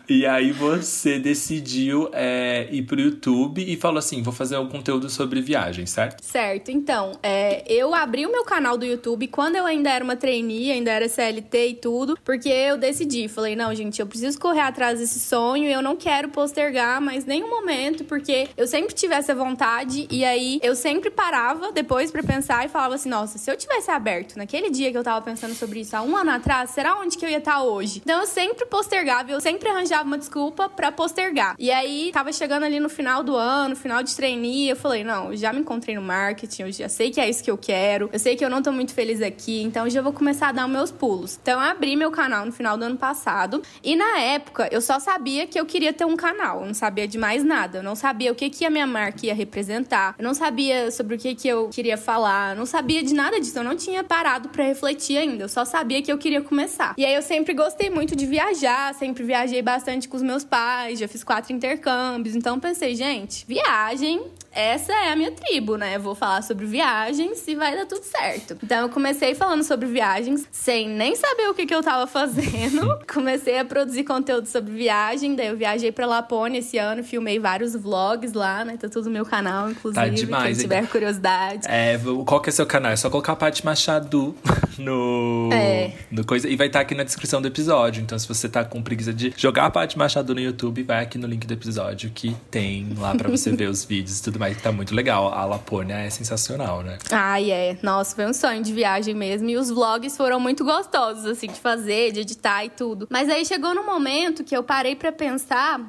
[0.09, 5.09] e aí você decidiu é, ir pro YouTube e falou assim: vou fazer um conteúdo
[5.09, 6.22] sobre viagem, certo?
[6.22, 10.16] Certo, então, é, eu abri o meu canal do YouTube quando eu ainda era uma
[10.16, 14.61] trainee, ainda era CLT e tudo, porque eu decidi, falei, não, gente, eu preciso correr
[14.61, 19.14] atrás desse sonho e eu não quero postergar mais nenhum momento, porque eu sempre tive
[19.14, 23.50] essa vontade e aí eu sempre parava depois pra pensar e falava assim, nossa, se
[23.50, 26.71] eu tivesse aberto naquele dia que eu tava pensando sobre isso há um ano atrás,
[26.71, 28.01] será onde que eu ia estar hoje?
[28.05, 31.57] Então eu sempre postergava, eu sempre arranjava uma desculpa pra postergar.
[31.59, 35.35] E aí tava chegando ali no final do ano, final de trainee, eu falei, não,
[35.35, 38.18] já me encontrei no marketing, eu já sei que é isso que eu quero, eu
[38.18, 40.90] sei que eu não tô muito feliz aqui, então já vou começar a dar meus
[40.90, 41.38] pulos.
[41.42, 45.01] Então eu abri meu canal no final do ano passado e na época eu só
[45.01, 47.97] sabia que eu queria ter um canal, eu não sabia de mais nada, eu não
[47.97, 51.35] sabia o que que a minha marca ia representar, eu não sabia sobre o que
[51.35, 54.64] que eu queria falar, eu não sabia de nada disso, eu não tinha parado pra
[54.64, 56.95] refletir ainda, eu só sabia que eu queria começar.
[56.99, 60.99] E aí eu sempre gostei muito de viajar, sempre viajei bastante com os meus pais,
[60.99, 64.23] já fiz quatro intercâmbios, então pensei, gente, viagem
[64.59, 65.99] essa é a minha tribo, né?
[65.99, 68.57] Vou falar sobre viagens e vai dar tudo certo.
[68.61, 72.99] Então eu comecei falando sobre viagens, sem nem saber o que, que eu tava fazendo.
[73.07, 77.77] comecei a produzir conteúdo sobre viagem, daí eu viajei pra Lapônia esse ano, filmei vários
[77.77, 78.77] vlogs lá, né?
[78.77, 80.61] Tá tudo no meu canal, inclusive, Tá demais, quem hein?
[80.61, 81.61] tiver curiosidade.
[81.69, 82.91] É, qual que é seu canal?
[82.91, 84.35] É só colocar a Paty Machado
[84.77, 85.92] no, É.
[86.11, 86.48] no coisa.
[86.48, 88.03] E vai estar aqui na descrição do episódio.
[88.03, 91.18] Então, se você tá com preguiça de jogar a Paty Machado no YouTube, vai aqui
[91.18, 94.61] no link do episódio que tem lá pra você ver os vídeos e tudo mais.
[94.61, 95.33] Tá muito legal.
[95.33, 96.98] A Lapônia é sensacional, né?
[97.11, 97.79] Ai, é.
[97.83, 99.48] Nossa, foi um sonho de viagem mesmo.
[99.48, 103.07] E os vlogs foram muito gostosos, assim, de fazer, de editar e tudo.
[103.11, 105.81] Mas aí chegou no momento que eu parei pra pensar,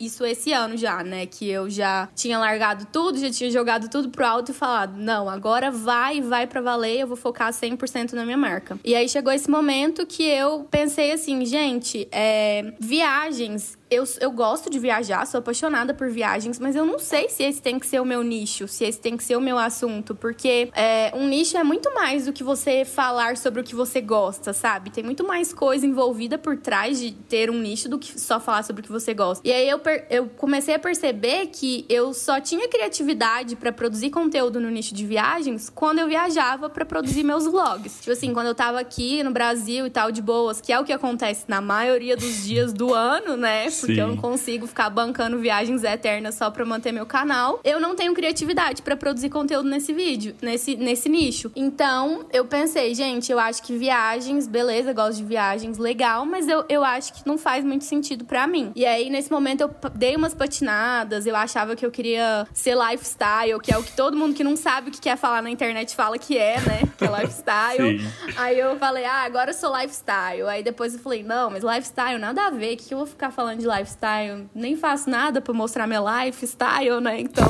[0.00, 1.26] isso esse ano já, né?
[1.26, 5.28] Que eu já tinha largado tudo, já tinha jogado tudo pro alto e falado: não,
[5.28, 8.78] agora vai, vai pra valer, eu vou focar 100% na minha marca.
[8.84, 14.68] E aí chegou esse momento que eu pensei assim, gente, é, viagens eu, eu gosto
[14.68, 18.00] de viajar, sou apaixonada por viagens, mas eu não sei se esse tem que ser
[18.00, 21.56] o meu nicho, se esse tem que ser o meu assunto, porque é, um nicho
[21.56, 24.90] é muito mais do que você falar sobre o que você gosta, sabe?
[24.90, 28.62] Tem muito mais coisa envolvida por trás de ter um nicho do que só falar
[28.62, 29.46] sobre o que você gosta.
[29.46, 29.80] E aí eu,
[30.10, 35.06] eu comecei a perceber que eu só tinha criatividade para produzir conteúdo no nicho de
[35.06, 37.98] viagens quando eu viajava para produzir meus vlogs.
[38.00, 40.84] Tipo assim, quando eu tava aqui no Brasil e tal, de boas, que é o
[40.84, 43.68] que acontece na maioria dos dias do ano, né?
[43.86, 44.00] Porque Sim.
[44.00, 47.60] eu não consigo ficar bancando viagens eternas só pra manter meu canal.
[47.62, 51.50] Eu não tenho criatividade para produzir conteúdo nesse vídeo, nesse, nesse nicho.
[51.54, 56.64] Então, eu pensei, gente, eu acho que viagens, beleza, gosto de viagens, legal, mas eu,
[56.68, 58.72] eu acho que não faz muito sentido para mim.
[58.74, 63.60] E aí, nesse momento, eu dei umas patinadas, eu achava que eu queria ser lifestyle,
[63.62, 65.94] que é o que todo mundo que não sabe o que quer falar na internet
[65.94, 66.82] fala que é, né?
[66.96, 68.00] Que é lifestyle.
[68.36, 70.42] aí eu falei, ah, agora eu sou lifestyle.
[70.48, 73.06] Aí depois eu falei, não, mas lifestyle nada a ver, o que, que eu vou
[73.06, 74.48] ficar falando de lifestyle?
[74.54, 77.20] Nem faço nada para mostrar meu lifestyle, né?
[77.20, 77.48] Então,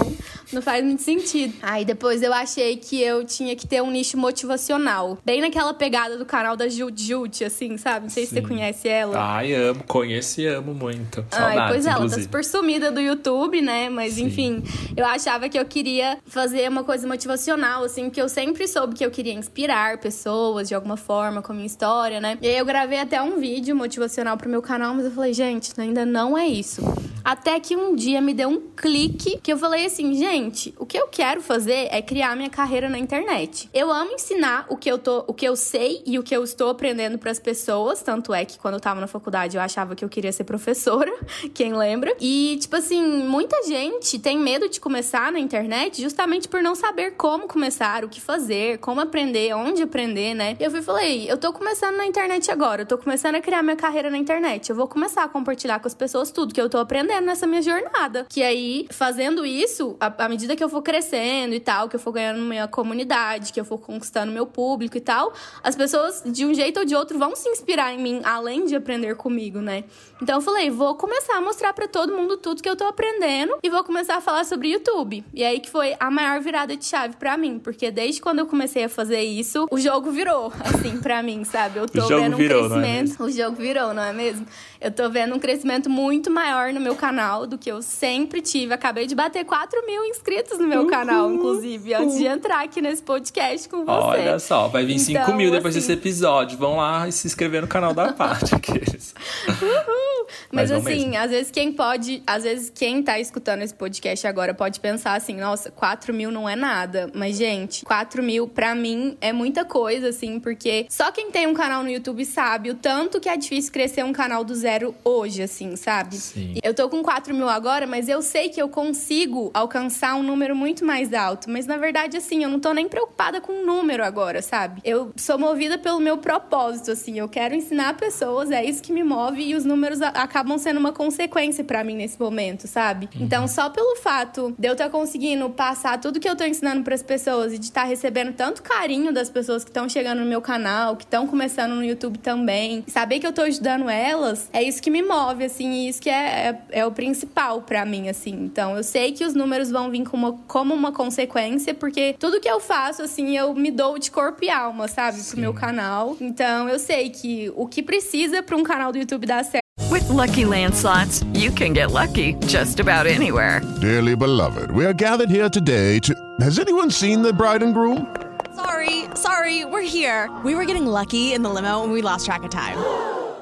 [0.52, 1.54] não faz muito sentido.
[1.62, 5.18] Aí depois eu achei que eu tinha que ter um nicho motivacional.
[5.24, 8.04] Bem naquela pegada do canal da Jut Jut, assim, sabe?
[8.04, 8.28] Não sei Sim.
[8.28, 9.16] se você conhece ela.
[9.18, 11.24] Ai, amo, conheço e amo muito.
[11.30, 12.20] Saudades, Ai, pois ela inclusive.
[12.20, 13.88] tá super sumida do YouTube, né?
[13.88, 14.24] Mas Sim.
[14.26, 14.62] enfim,
[14.96, 19.04] eu achava que eu queria fazer uma coisa motivacional, assim, porque eu sempre soube que
[19.04, 22.38] eu queria inspirar pessoas de alguma forma com a minha história, né?
[22.40, 25.72] E aí eu gravei até um vídeo motivacional pro meu canal, mas eu falei, gente,
[25.78, 26.82] ainda não é isso.
[27.24, 30.98] Até que um dia me deu um clique que eu falei assim, gente, o que
[30.98, 33.70] eu quero fazer é criar minha carreira na internet.
[33.72, 36.44] Eu amo ensinar o que eu tô, o que eu sei e o que eu
[36.44, 39.96] estou aprendendo para as pessoas, tanto é que quando eu tava na faculdade eu achava
[39.96, 41.10] que eu queria ser professora,
[41.54, 42.14] quem lembra?
[42.20, 47.12] E tipo assim, muita gente tem medo de começar na internet justamente por não saber
[47.12, 50.58] como começar, o que fazer, como aprender, onde aprender, né?
[50.60, 53.76] Eu fui falei, eu tô começando na internet agora, eu tô começando a criar minha
[53.76, 54.68] carreira na internet.
[54.68, 57.62] Eu vou começar a compartilhar com as pessoas tudo que eu tô aprendendo nessa minha
[57.62, 58.26] jornada.
[58.28, 62.12] Que aí, fazendo isso, à medida que eu for crescendo e tal, que eu for
[62.12, 66.54] ganhando minha comunidade, que eu for conquistando meu público e tal, as pessoas, de um
[66.54, 69.84] jeito ou de outro, vão se inspirar em mim, além de aprender comigo, né?
[70.22, 73.56] Então eu falei, vou começar a mostrar para todo mundo tudo que eu tô aprendendo
[73.62, 75.24] e vou começar a falar sobre YouTube.
[75.34, 78.46] E aí que foi a maior virada de chave para mim, porque desde quando eu
[78.46, 81.78] comecei a fazer isso, o jogo virou, assim, para mim, sabe?
[81.78, 83.22] Eu tô vendo um virou, é crescimento.
[83.22, 84.46] É o jogo virou, não é mesmo?
[84.84, 88.74] Eu tô vendo um crescimento muito maior no meu canal do que eu sempre tive.
[88.74, 90.88] Acabei de bater 4 mil inscritos no meu uhum.
[90.88, 94.20] canal, inclusive, antes de entrar aqui nesse podcast com você.
[94.20, 95.86] Olha só, vai vir então, 5 mil depois assim...
[95.86, 96.58] desse episódio.
[96.58, 98.52] Vão lá e se inscrever no canal da parte.
[98.54, 99.14] Aqueles.
[99.48, 100.04] Uhul.
[100.52, 101.24] Mas, Mas assim, mesmo.
[101.24, 105.36] às vezes quem pode, às vezes quem tá escutando esse podcast agora pode pensar assim,
[105.36, 107.10] nossa, 4 mil não é nada.
[107.14, 111.54] Mas, gente, 4 mil pra mim é muita coisa, assim, porque só quem tem um
[111.54, 114.73] canal no YouTube sabe o tanto que é difícil crescer um canal do zero
[115.04, 116.16] hoje, assim, sabe?
[116.16, 116.54] Sim.
[116.62, 120.56] Eu tô com 4 mil agora, mas eu sei que eu consigo alcançar um número
[120.56, 121.50] muito mais alto.
[121.50, 124.80] Mas na verdade, assim, eu não tô nem preocupada com o número agora, sabe?
[124.84, 127.18] Eu sou movida pelo meu propósito, assim.
[127.18, 130.92] Eu quero ensinar pessoas, é isso que me move e os números acabam sendo uma
[130.92, 133.08] consequência para mim nesse momento, sabe?
[133.14, 133.24] Uhum.
[133.24, 136.82] Então, só pelo fato de eu estar tá conseguindo passar tudo que eu tô ensinando
[136.82, 140.20] para as pessoas e de estar tá recebendo tanto carinho das pessoas que estão chegando
[140.20, 144.48] no meu canal, que estão começando no YouTube também, saber que eu tô ajudando elas,
[144.52, 147.84] é isso que me move, assim, e isso que é, é, é o principal para
[147.84, 148.32] mim, assim.
[148.32, 152.48] Então, eu sei que os números vão vir como, como uma consequência, porque tudo que
[152.48, 155.18] eu faço, assim, eu me dou de corpo e alma, sabe?
[155.18, 155.32] Sim.
[155.32, 156.16] Pro meu canal.
[156.20, 159.64] Então, eu sei que o que precisa para um canal do YouTube dar certo.
[159.90, 163.60] With lucky landslots, you can get lucky just about anywhere.
[163.80, 166.14] Dearly beloved, we are gathered here today to.
[166.40, 168.06] Has anyone seen the bride and groom?
[168.54, 170.30] Sorry, sorry, we're here.
[170.44, 172.78] We were getting lucky in the limo and we lost track of time.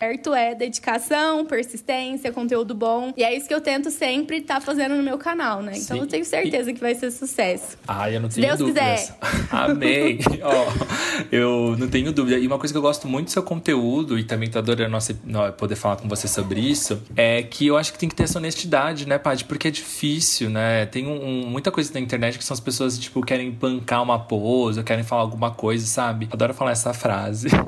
[0.00, 3.12] Certo é dedicação, persistência, conteúdo bom.
[3.18, 5.72] E é isso que eu tento sempre estar tá fazendo no meu canal, né?
[5.74, 6.02] Então Sim.
[6.02, 7.76] eu tenho certeza que vai ser sucesso.
[7.86, 9.00] Ah, eu não tenho Deus dúvidas.
[9.10, 9.16] Quiser.
[9.52, 10.18] Amém.
[10.42, 12.38] Ó, eu não tenho dúvida.
[12.38, 15.14] E uma coisa que eu gosto muito do seu conteúdo, e também tô adorando nossa,
[15.58, 18.38] poder falar com você sobre isso, é que eu acho que tem que ter essa
[18.38, 19.44] honestidade, né, Paty?
[19.44, 20.86] Porque é difícil, né?
[20.86, 24.82] Tem um, muita coisa na internet que são as pessoas, tipo, querem bancar uma pose,
[24.82, 26.26] querem falar alguma coisa, sabe?
[26.32, 27.48] Adoro falar essa frase.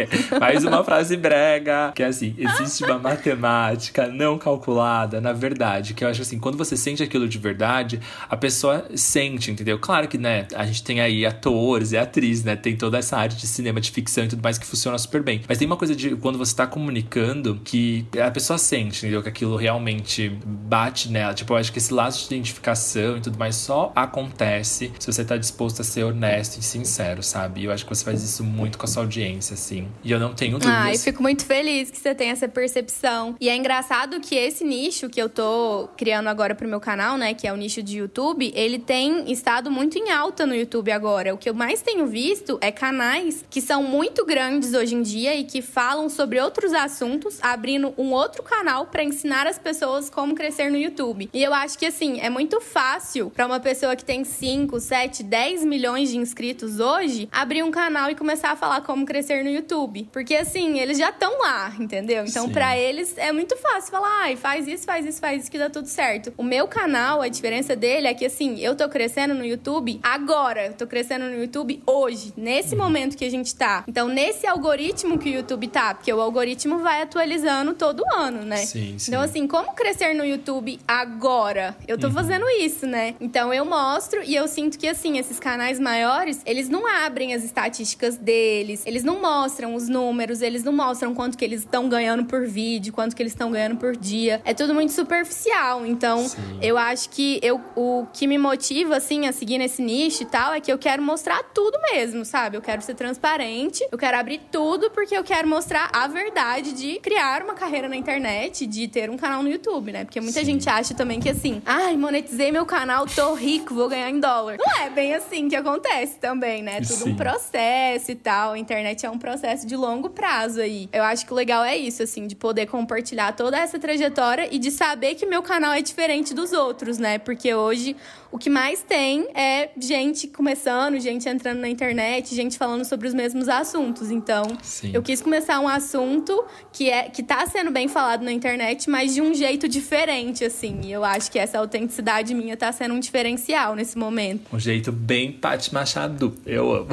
[0.00, 1.59] É mais uma frase brega
[1.94, 6.56] Que é assim, existe uma matemática não calculada, na verdade, que eu acho assim, quando
[6.56, 9.78] você sente aquilo de verdade, a pessoa sente, entendeu?
[9.78, 13.36] Claro que, né, a gente tem aí atores e atrizes, né, tem toda essa área
[13.36, 15.42] de cinema, de ficção e tudo mais que funciona super bem.
[15.48, 19.22] Mas tem uma coisa de quando você tá comunicando que a pessoa sente, entendeu?
[19.22, 21.34] Que aquilo realmente bate nela.
[21.34, 25.24] Tipo, eu acho que esse laço de identificação e tudo mais só acontece se você
[25.24, 27.60] tá disposto a ser honesto e sincero, sabe?
[27.62, 29.88] E eu acho que você faz isso muito com a sua audiência, assim.
[30.02, 30.74] E eu não tenho dúvidas.
[30.74, 33.34] Ah, eu fico muito feliz que você tem essa percepção.
[33.40, 37.34] E é engraçado que esse nicho que eu tô criando agora pro meu canal, né,
[37.34, 41.34] que é o nicho de YouTube, ele tem estado muito em alta no YouTube agora.
[41.34, 45.34] O que eu mais tenho visto é canais que são muito grandes hoje em dia
[45.34, 50.36] e que falam sobre outros assuntos, abrindo um outro canal para ensinar as pessoas como
[50.36, 51.30] crescer no YouTube.
[51.34, 55.24] E eu acho que assim, é muito fácil para uma pessoa que tem 5, 7,
[55.24, 59.50] 10 milhões de inscritos hoje abrir um canal e começar a falar como crescer no
[59.50, 62.24] YouTube, porque assim, eles já estão lá, entendeu?
[62.26, 65.58] Então para eles é muito fácil falar, ai, faz isso, faz isso, faz isso que
[65.58, 66.32] dá tudo certo.
[66.36, 70.66] O meu canal, a diferença dele é que assim, eu tô crescendo no YouTube agora,
[70.66, 72.82] eu tô crescendo no YouTube hoje, nesse Uhum.
[72.82, 73.84] momento que a gente tá.
[73.88, 78.56] Então, nesse algoritmo que o YouTube tá, porque o algoritmo vai atualizando todo ano, né?
[78.58, 79.10] Sim, sim.
[79.10, 81.76] Então, assim, como crescer no YouTube agora?
[81.88, 82.00] Eu Uhum.
[82.00, 83.14] tô fazendo isso, né?
[83.20, 87.42] Então, eu mostro e eu sinto que, assim, esses canais maiores, eles não abrem as
[87.44, 92.24] estatísticas deles, eles não mostram os números, eles não mostram quanto que eles estão ganhando
[92.24, 94.40] por vídeo, quanto que eles estão ganhando por dia.
[94.42, 95.84] É tudo muito superficial.
[95.84, 96.26] Então,
[96.62, 100.54] eu acho que eu, o que me motiva, assim, a seguir nesse nicho e tal,
[100.54, 102.56] é que eu quero mostrar tudo mesmo, sabe?
[102.56, 106.98] Eu quero ser transparente, eu quero abrir tudo porque eu quero mostrar a verdade de
[107.00, 110.06] criar uma carreira na internet, de ter um canal no YouTube, né?
[110.06, 114.08] Porque muita gente acha também que assim, ai, monetizei meu canal, tô rico, vou ganhar
[114.08, 114.56] em dólar.
[114.58, 116.78] Não é bem assim que acontece também, né?
[116.78, 117.10] É tudo Sim.
[117.10, 118.52] um processo e tal.
[118.52, 120.88] A internet é um processo de longo prazo aí.
[120.90, 124.58] Eu acho que o legal é isso, assim, de poder compartilhar toda essa trajetória e
[124.58, 127.18] de saber que meu canal é diferente dos outros, né?
[127.18, 127.96] Porque hoje
[128.32, 133.14] o que mais tem é gente começando, gente entrando na internet, gente falando sobre os
[133.14, 134.10] mesmos assuntos.
[134.10, 134.92] Então, Sim.
[134.94, 139.14] eu quis começar um assunto que é que tá sendo bem falado na internet, mas
[139.14, 140.80] de um jeito diferente, assim.
[140.84, 144.42] E eu acho que essa autenticidade minha tá sendo um diferencial nesse momento.
[144.52, 146.32] Um jeito bem Paty Machado.
[146.46, 146.88] Eu amo.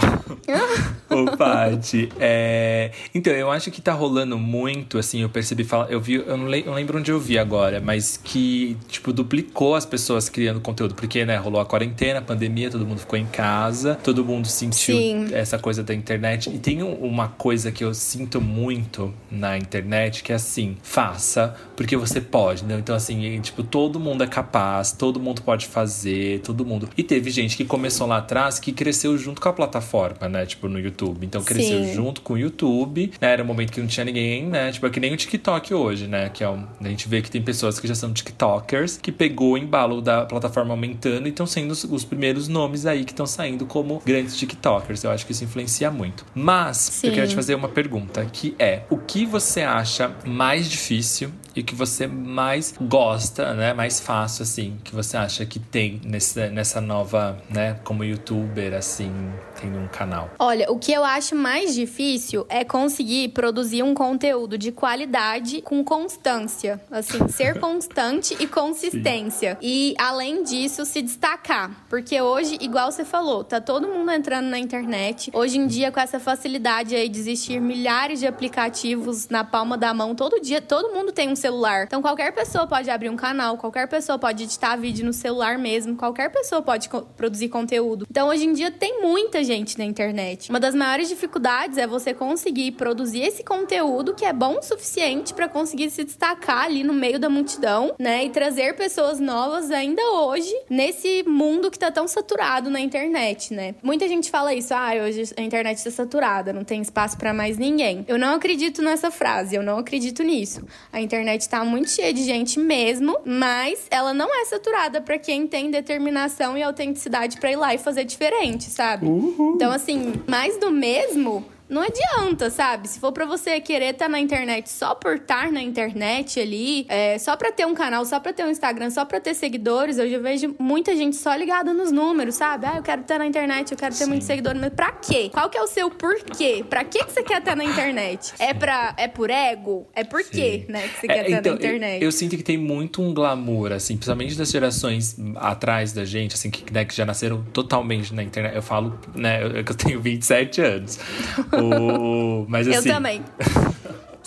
[1.09, 2.09] Ô, Paty.
[2.19, 2.91] É...
[3.13, 5.65] Então, eu acho que tá rolando muito, assim, eu percebi.
[5.89, 10.29] Eu vi, eu não, lembro onde eu vi agora, mas que, tipo, duplicou as pessoas
[10.29, 10.95] criando conteúdo.
[10.95, 14.97] Porque, né, rolou a quarentena, a pandemia, todo mundo ficou em casa, todo mundo sentiu
[14.97, 15.27] Sim.
[15.33, 16.49] essa coisa da internet.
[16.49, 21.55] E tem um- uma coisa que eu sinto muito na internet, que é assim, faça,
[21.75, 22.77] porque você pode, né?
[22.79, 26.89] Então, assim, tipo, todo mundo é capaz, todo mundo pode fazer, todo mundo.
[26.97, 30.45] E teve gente que começou lá atrás que cresceu junto com a plataforma, né?
[30.45, 31.25] Tipo, no YouTube.
[31.25, 31.93] Então, cresceu Sim.
[31.93, 33.31] junto com o YouTube, né?
[33.31, 34.71] Era um momento que não tinha ninguém, né?
[34.71, 36.29] Tipo, é que nem o TikTok hoje, né?
[36.29, 36.65] Que é um...
[36.79, 40.25] A gente vê que tem pessoas que já são TikTokers, que pegou o embalo da
[40.25, 44.37] plataforma aumentando e estão sendo os, os primeiros nomes aí que estão saindo como grandes
[44.37, 45.03] TikTokers.
[45.03, 46.25] Eu acho que isso influencia muito.
[46.33, 47.07] Mas, Sim.
[47.07, 51.63] eu queria te fazer uma pergunta, que é: o que você acha mais difícil e
[51.63, 53.73] que você mais gosta, né?
[53.73, 57.79] Mais fácil, assim, que você acha que tem nessa, nessa nova, né?
[57.83, 59.11] Como youtuber, assim,
[59.59, 60.29] tendo um canal?
[60.37, 65.83] Olha, o que eu acho mais difícil é conseguir produzir um conteúdo de qualidade com
[65.83, 66.79] constância.
[66.91, 69.57] Assim, ser constante e consistência.
[69.61, 71.85] E, além disso, se destacar.
[71.89, 75.31] Porque hoje, igual você falou, tá todo mundo entrando na internet.
[75.33, 79.93] Hoje em dia, com essa facilidade aí de existir milhares de aplicativos na palma da
[79.93, 81.85] mão, todo dia, todo mundo tem um celular.
[81.85, 85.95] Então, qualquer pessoa pode abrir um canal, qualquer pessoa pode editar vídeo no celular mesmo,
[85.95, 88.05] qualquer pessoa pode co- produzir conteúdo.
[88.09, 90.49] Então, hoje em dia, tem muita gente na internet.
[90.49, 95.33] Uma das maiores dificuldades é você conseguir produzir esse conteúdo que é bom o suficiente
[95.33, 98.25] para conseguir se destacar ali no meio da multidão, né?
[98.25, 103.75] E trazer pessoas novas ainda hoje nesse mundo que tá tão saturado na internet, né?
[103.81, 107.57] Muita gente fala isso, ah, hoje a internet tá saturada, não tem espaço para mais
[107.57, 108.03] ninguém.
[108.07, 110.61] Eu não acredito nessa frase, eu não acredito nisso.
[110.91, 115.45] A internet tá muito cheia de gente mesmo, mas ela não é saturada para quem
[115.45, 119.07] tem determinação e autenticidade para ir lá e fazer diferente, sabe?
[119.55, 121.45] Então, assim, mais do mesmo.
[121.69, 122.87] Não adianta, sabe?
[122.87, 127.17] Se for pra você querer estar na internet só por estar na internet ali, é,
[127.17, 130.09] só pra ter um canal, só pra ter um Instagram, só pra ter seguidores, eu
[130.09, 132.65] já vejo muita gente só ligada nos números, sabe?
[132.65, 135.29] Ah, eu quero estar na internet, eu quero ter muitos seguidores, mas pra quê?
[135.33, 136.63] Qual que é o seu porquê?
[136.69, 138.33] Pra que que você quer estar na internet?
[138.39, 139.87] É pra é por ego?
[139.93, 142.01] É por quê, né, que você quer É, estar então, na internet?
[142.01, 146.33] Eu, eu sinto que tem muito um glamour, assim, principalmente das gerações atrás da gente,
[146.33, 148.55] assim, que, né, que já nasceram totalmente na internet.
[148.55, 150.99] Eu falo, né, eu, eu tenho 27 anos.
[151.61, 152.89] O- mas eu assim.
[152.89, 153.21] também.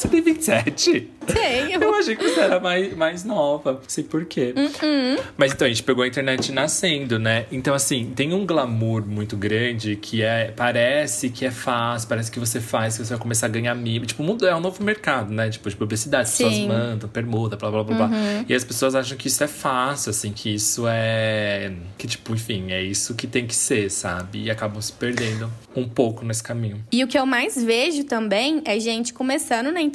[0.01, 1.11] Você tem 27?
[1.27, 1.77] Tenho.
[1.83, 3.73] Eu achei que você era mais, mais nova.
[3.73, 4.55] Não sei por quê.
[4.57, 5.23] Uh-uh.
[5.37, 7.45] Mas então, a gente pegou a internet nascendo, né?
[7.53, 10.55] Então, assim, tem um glamour muito grande que é.
[10.57, 14.07] Parece que é fácil, parece que você faz, que você vai começar a ganhar mil.
[14.07, 15.51] Tipo, o mundo é um novo mercado, né?
[15.51, 16.23] Tipo, de publicidade.
[16.23, 16.69] As pessoas Sim.
[16.69, 18.07] mandam, permuta, blá blá blá blá.
[18.07, 18.47] Uhum.
[18.49, 21.73] E as pessoas acham que isso é fácil, assim, que isso é.
[21.99, 24.45] Que, tipo, enfim, é isso que tem que ser, sabe?
[24.45, 26.83] E acabam se perdendo um pouco nesse caminho.
[26.91, 29.90] E o que eu mais vejo também é gente começando na internet,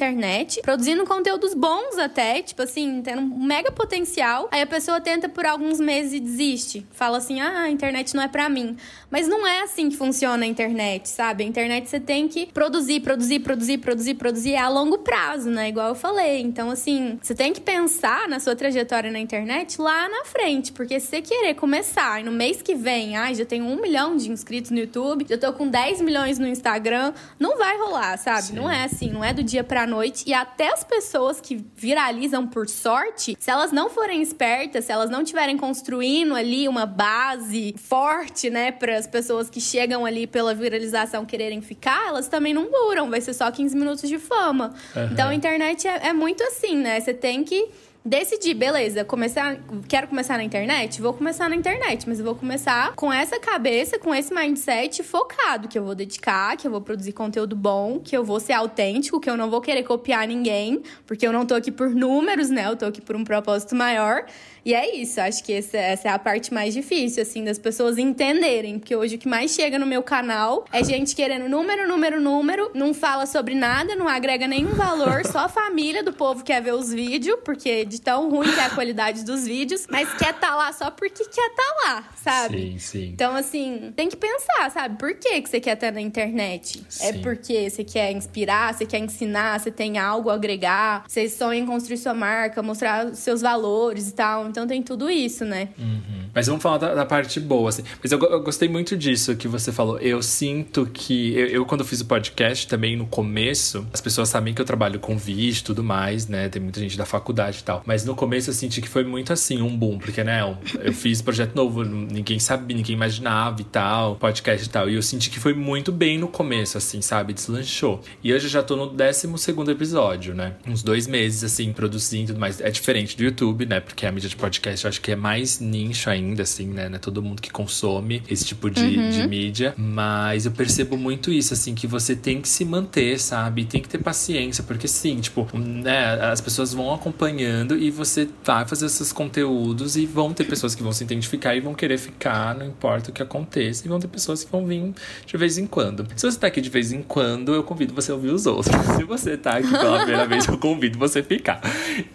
[0.61, 4.47] produzindo conteúdos bons até, tipo assim, tendo um mega potencial.
[4.51, 6.85] Aí a pessoa tenta por alguns meses e desiste.
[6.91, 8.77] Fala assim: ah, a internet não é pra mim.
[9.15, 11.45] Mas não é assim que funciona a internet, sabe?
[11.45, 15.69] A internet você tem que produzir, produzir, produzir, produzir, produzir a longo prazo, né?
[15.69, 16.41] Igual eu falei.
[16.41, 20.73] Então, assim, você tem que pensar na sua trajetória na internet lá na frente.
[20.73, 24.17] Porque se você querer começar e no mês que vem, ai, já tenho um milhão
[24.17, 28.51] de inscritos no YouTube, já tô com 10 milhões no Instagram, não vai rolar, sabe?
[28.51, 30.25] Não é assim, não é do dia pra noite.
[30.27, 35.09] E até as pessoas que viralizam por sorte, se elas não forem espertas, se elas
[35.09, 40.53] não tiverem construindo ali uma base forte, né, para as pessoas que chegam ali pela
[40.53, 44.73] viralização quererem ficar, elas também não duram, vai ser só 15 minutos de fama.
[44.95, 45.09] Aham.
[45.11, 46.99] Então a internet é, é muito assim, né?
[46.99, 47.69] Você tem que
[48.03, 51.01] decidir, beleza, começar, quero começar na internet?
[51.01, 55.67] Vou começar na internet, mas eu vou começar com essa cabeça, com esse mindset focado,
[55.67, 59.19] que eu vou dedicar, que eu vou produzir conteúdo bom, que eu vou ser autêntico,
[59.19, 62.67] que eu não vou querer copiar ninguém, porque eu não tô aqui por números, né?
[62.67, 64.25] Eu tô aqui por um propósito maior.
[64.65, 67.99] E é isso, acho que essa, essa é a parte mais difícil, assim, das pessoas
[67.99, 68.79] entenderem.
[68.79, 72.71] Porque hoje o que mais chega no meu canal é gente querendo número, número, número,
[72.73, 76.73] não fala sobre nada, não agrega nenhum valor, só a família do povo quer ver
[76.73, 80.55] os vídeos, porque de tão ruim que é a qualidade dos vídeos, mas quer tá
[80.55, 82.71] lá só porque quer tá lá, sabe?
[82.71, 83.05] Sim, sim.
[83.13, 84.97] Então, assim, tem que pensar, sabe?
[84.97, 86.83] Por que, que você quer estar na internet?
[87.01, 87.21] É Sim.
[87.21, 91.65] porque você quer inspirar, você quer ensinar, você tem algo a agregar, você sonha em
[91.67, 94.54] construir sua marca, mostrar os seus valores e tal.
[94.55, 95.67] Então tem tudo isso, né?
[95.77, 96.29] Uhum.
[96.33, 97.83] Mas vamos falar da, da parte boa, assim.
[98.01, 99.99] Mas eu, eu gostei muito disso que você falou.
[99.99, 101.33] Eu sinto que.
[101.33, 104.97] Eu, eu, quando fiz o podcast, também no começo, as pessoas sabem que eu trabalho
[104.97, 106.47] com vídeo e tudo mais, né?
[106.47, 107.83] Tem muita gente da faculdade e tal.
[107.85, 110.93] Mas no começo eu senti que foi muito assim, um boom, porque, né, eu, eu
[110.93, 114.89] fiz projeto novo, ninguém sabia, ninguém imaginava e tal, podcast e tal.
[114.89, 117.33] E eu senti que foi muito bem no começo, assim, sabe?
[117.33, 118.01] Deslanchou.
[118.23, 119.27] E hoje eu já tô no 12
[119.69, 120.53] episódio, né?
[120.65, 122.61] Uns dois meses, assim, produzindo e tudo mais.
[122.61, 123.81] É diferente do YouTube, né?
[123.81, 126.87] Porque a mídia de podcast eu acho que é mais nicho ainda, assim, né?
[126.93, 129.09] É todo mundo que consome esse tipo de, Uhum.
[129.09, 129.73] de mídia.
[129.75, 133.65] Mas eu percebo muito isso, assim, que você tem que se manter, sabe?
[133.65, 136.13] Tem que ter paciência, porque sim, tipo, né?
[136.31, 140.83] As pessoas vão acompanhando e você vai fazer esses conteúdos e vão ter pessoas que
[140.83, 143.83] vão se identificar e vão querer ficar, não importa o que aconteça.
[143.85, 144.93] E vão ter pessoas que vão vir
[145.25, 146.05] de vez em quando.
[146.15, 148.75] Se você tá aqui de vez em quando, eu convido você a ouvir os outros.
[148.95, 151.61] Se você tá aqui pela primeira vez, eu convido você a ficar.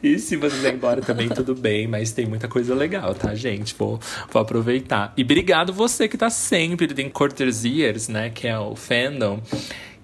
[0.03, 3.75] E se você ir embora também, tudo bem, mas tem muita coisa legal, tá, gente?
[3.79, 3.99] Vou,
[4.31, 5.13] vou aproveitar.
[5.17, 8.31] E obrigado você que tá sempre, tem Quarters Years, né?
[8.31, 9.41] Que é o fandom.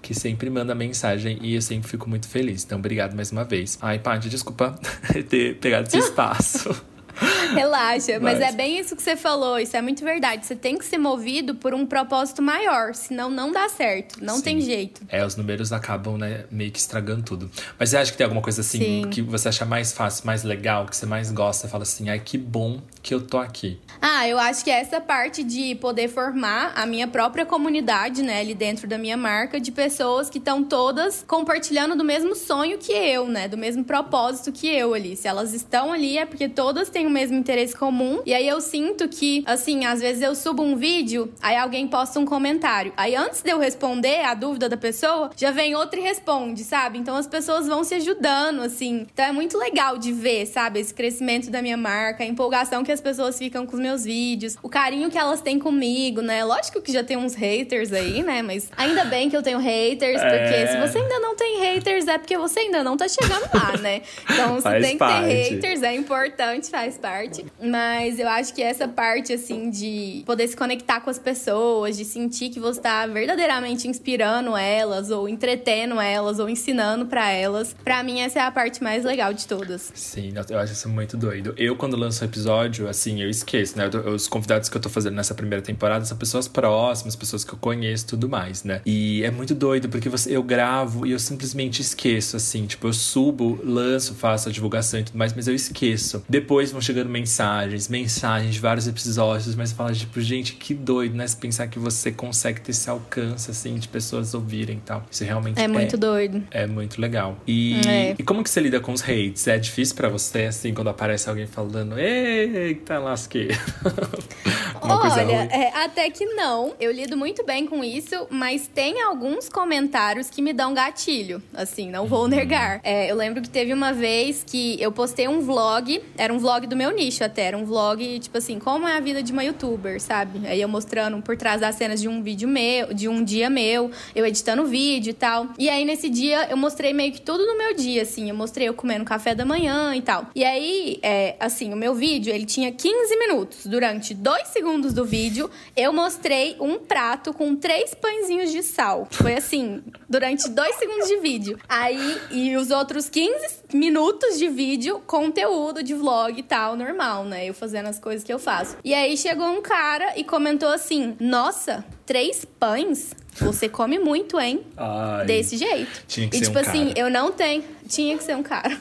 [0.01, 2.63] Que sempre manda mensagem e eu sempre fico muito feliz.
[2.63, 3.77] Então, obrigado mais uma vez.
[3.81, 4.79] Ai, Paty, desculpa
[5.29, 6.96] ter pegado esse espaço.
[7.53, 10.45] Relaxa, mas Mas- é bem isso que você falou, isso é muito verdade.
[10.45, 14.59] Você tem que ser movido por um propósito maior, senão não dá certo, não tem
[14.61, 15.01] jeito.
[15.09, 17.49] É, os números acabam, né, meio que estragando tudo.
[17.79, 19.09] Mas você acha que tem alguma coisa assim Sim.
[19.09, 21.67] que você acha mais fácil, mais legal, que você mais gosta?
[21.67, 23.79] Fala assim, ai, que bom que eu tô aqui.
[24.01, 28.53] Ah, eu acho que essa parte de poder formar a minha própria comunidade, né, ali
[28.53, 33.27] dentro da minha marca, de pessoas que estão todas compartilhando do mesmo sonho que eu,
[33.27, 35.15] né, do mesmo propósito que eu ali.
[35.15, 38.21] Se elas estão ali é porque todas têm o mesmo interesse comum.
[38.25, 42.19] E aí eu sinto que, assim, às vezes eu subo um vídeo, aí alguém posta
[42.19, 42.93] um comentário.
[42.95, 46.97] Aí antes de eu responder a dúvida da pessoa, já vem outra e responde, sabe?
[46.99, 49.07] Então as pessoas vão se ajudando, assim.
[49.11, 52.91] Então é muito legal de ver, sabe, esse crescimento da minha marca, a empolgação que
[52.91, 56.43] as pessoas ficam com os meus vídeos, o carinho que elas têm comigo, né?
[56.43, 58.41] Lógico que já tem uns haters aí, né?
[58.41, 60.67] Mas ainda bem que eu tenho haters, porque É.
[60.67, 64.01] se você ainda não tem haters, é porque você ainda não tá chegando lá, né?
[64.29, 65.27] Então você tem que parte.
[65.27, 67.45] ter haters, é importante, faz parte.
[67.61, 72.03] Mas eu acho que essa parte, assim, de poder se conectar com as pessoas, de
[72.05, 78.03] sentir que você tá verdadeiramente inspirando elas, ou entretendo elas, ou ensinando pra elas, pra
[78.03, 79.91] mim essa é a parte mais legal de todas.
[79.93, 81.53] Sim, eu- eu acho isso muito doido.
[81.57, 83.89] Eu, quando lanço um episódio, assim, eu esqueço, né?
[83.89, 87.53] Tô- os convidados que eu tô fazendo nessa primeira temporada são pessoas próximas, pessoas que
[87.53, 88.81] eu conheço e tudo mais, né?
[88.85, 92.65] E é muito doido, porque você, eu gravo e eu simplesmente esqueço, assim.
[92.65, 96.23] Tipo, eu subo, lanço, faço a divulgação e tudo mais, mas eu esqueço.
[96.27, 101.27] Depois vão chegando mensagens, mensagens de vários episódios, mas fala, tipo, gente, que doido, né?
[101.27, 105.05] Se pensar que você consegue ter esse alcance, assim, de pessoas ouvirem e tal.
[105.11, 106.43] Isso realmente É muito doido.
[106.51, 107.37] É muito legal.
[107.47, 108.15] E, É.
[108.17, 109.47] e como que você lida com os hates?
[109.47, 113.49] É difícil pra você, assim, quando aparece alguém falando, eita, lasquei.
[114.81, 116.73] Olha, é, até que não.
[116.79, 121.41] Eu lido muito bem com isso, mas tem alguns comentários que me dão gatilho.
[121.53, 122.07] Assim, não Uhum.
[122.07, 122.79] vou negar.
[122.83, 126.67] É, eu lembro que teve uma vez que eu postei um vlog, era um vlog
[126.67, 129.43] do meu nicho até, era um vlog, tipo assim, como é a vida de uma
[129.43, 130.47] youtuber, sabe?
[130.47, 133.91] Aí eu mostrando por trás das cenas de um vídeo meu, de um dia meu,
[134.15, 135.47] eu editando o vídeo e tal.
[135.57, 138.29] E aí nesse dia eu mostrei meio que tudo no meu dia, assim.
[138.29, 140.27] Eu mostrei eu comendo café da manhã e tal.
[140.35, 143.56] E aí, é, assim, o meu vídeo, ele tinha 15 minutos.
[143.65, 149.07] Durante dois segundos do vídeo, eu mostrei um prato com três pãezinhos de sal.
[149.11, 151.59] Foi assim, durante dois segundos de vídeo.
[151.67, 157.45] Aí, e os outros 15 minutos de vídeo, conteúdo de vlog e tal, normal, né?
[157.45, 158.77] Eu fazendo as coisas que eu faço.
[158.83, 163.13] E aí chegou um cara e comentou assim: Nossa, três pães?
[163.39, 164.61] Você come muito, hein?
[164.75, 166.03] Ai, Desse jeito.
[166.07, 166.99] Tinha que e ser tipo um assim, cara.
[166.99, 167.63] eu não tenho.
[167.87, 168.77] Tinha que ser um cara.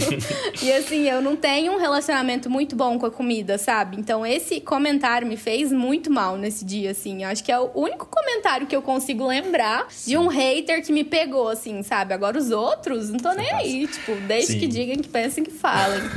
[0.60, 3.96] e assim, eu não tenho um relacionamento muito bom com a comida, sabe?
[3.98, 7.22] Então esse comentário me fez muito mal nesse dia, assim.
[7.22, 10.92] Eu acho que é o único comentário que eu consigo lembrar de um hater que
[10.92, 12.12] me pegou, assim, sabe?
[12.12, 13.86] Agora os outros, não tô nem aí.
[13.86, 14.58] Tipo, desde Sim.
[14.60, 16.00] que digam, que pensem, que falem.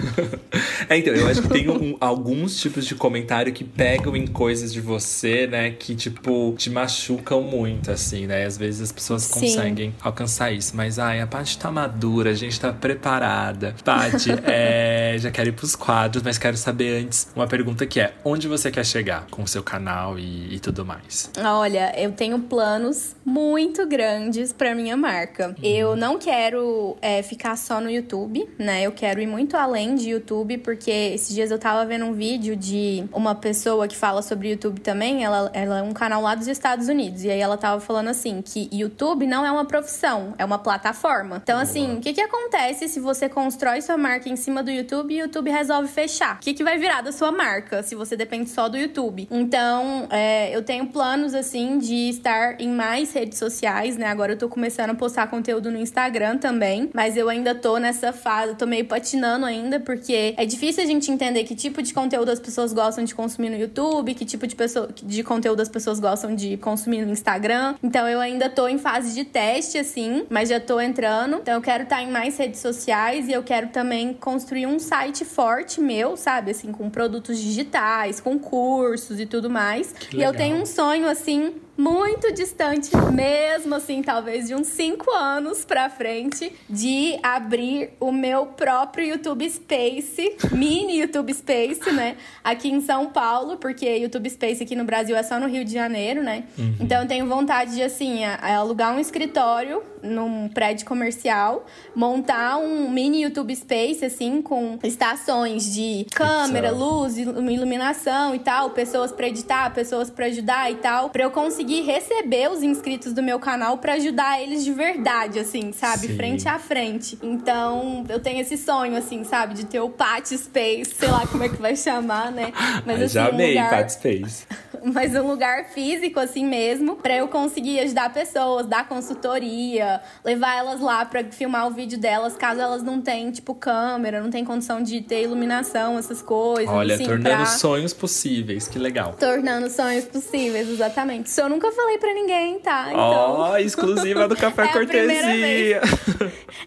[0.87, 4.71] É, então, eu acho que tem um- alguns tipos de comentário que pegam em coisas
[4.71, 5.71] de você, né?
[5.71, 8.45] Que, tipo, te machucam muito, assim, né?
[8.45, 9.39] Às vezes as pessoas Sim.
[9.39, 10.75] conseguem alcançar isso.
[10.75, 13.75] Mas, ai, a Paty tá madura, a gente tá preparada.
[13.83, 18.13] Paty, é, já quero ir pros quadros, mas quero saber antes uma pergunta que é:
[18.23, 21.31] onde você quer chegar com o seu canal e, e tudo mais?
[21.43, 25.55] Olha, eu tenho planos muito grandes pra minha marca.
[25.63, 28.83] Eu não quero é, ficar só no YouTube, né?
[28.83, 32.55] Eu quero ir muito além de YouTube, porque esses dias eu tava vendo um vídeo
[32.55, 35.23] de uma pessoa que fala sobre YouTube também.
[35.23, 37.23] Ela, ela é um canal lá dos Estados Unidos.
[37.23, 41.39] E aí ela tava falando assim: que YouTube não é uma profissão, é uma plataforma.
[41.43, 45.13] Então, assim, o que, que acontece se você constrói sua marca em cima do YouTube
[45.13, 46.35] e o YouTube resolve fechar?
[46.35, 49.27] O que, que vai virar da sua marca se você depende só do YouTube?
[49.31, 54.07] Então, é, eu tenho planos, assim, de estar em mais redes sociais, né?
[54.07, 58.11] Agora eu tô começando a postar conteúdo no Instagram também, mas eu ainda tô nessa
[58.11, 61.93] fase, eu tô meio patinando ainda, porque é difícil a gente entender que tipo de
[61.93, 65.69] conteúdo as pessoas gostam de consumir no YouTube, que tipo de, pessoa, de conteúdo as
[65.69, 67.75] pessoas gostam de consumir no Instagram.
[67.83, 71.37] Então eu ainda tô em fase de teste, assim, mas já tô entrando.
[71.37, 75.23] Então eu quero estar em mais redes sociais e eu quero também construir um site
[75.23, 76.51] forte meu, sabe?
[76.51, 79.93] Assim, com produtos digitais, com cursos e tudo mais.
[80.11, 85.65] E eu tenho um sonho, assim, muito distante, mesmo assim, talvez de uns 5 anos
[85.65, 92.15] pra frente, de abrir o meu próprio YouTube Space, mini YouTube Space, né?
[92.43, 95.73] Aqui em São Paulo, porque YouTube Space aqui no Brasil é só no Rio de
[95.73, 96.45] Janeiro, né?
[96.57, 96.75] Uhum.
[96.79, 101.65] Então eu tenho vontade de, assim, alugar um escritório num prédio comercial,
[101.95, 108.69] montar um mini YouTube Space, assim, com estações de câmera, luz, ilu- iluminação e tal,
[108.69, 113.21] pessoas pra editar, pessoas pra ajudar e tal, pra eu conseguir receber os inscritos do
[113.21, 116.07] meu canal pra ajudar eles de verdade, assim, sabe?
[116.07, 116.15] Sim.
[116.15, 117.17] Frente a frente.
[117.21, 119.53] Então, eu tenho esse sonho, assim, sabe?
[119.53, 122.51] De ter o Pat Space, sei lá como é que vai chamar, né?
[122.85, 124.45] Mas assim, já um amei, lugar Paty Space.
[124.93, 130.79] mas um lugar físico assim mesmo, pra eu conseguir ajudar pessoas, dar consultoria, levar elas
[130.79, 134.81] lá pra filmar o vídeo delas, caso elas não tenham tipo câmera, não tenham condição
[134.81, 139.13] de ter iluminação, essas coisas, Olha, assim, tornando pra- sonhos possíveis, que legal.
[139.19, 141.27] tornando sonhos possíveis, exatamente.
[141.27, 142.89] Isso eu nunca falei pra ninguém, tá?
[142.93, 145.81] Ó, Então, exclusiva do Café É a primeira Cortesia.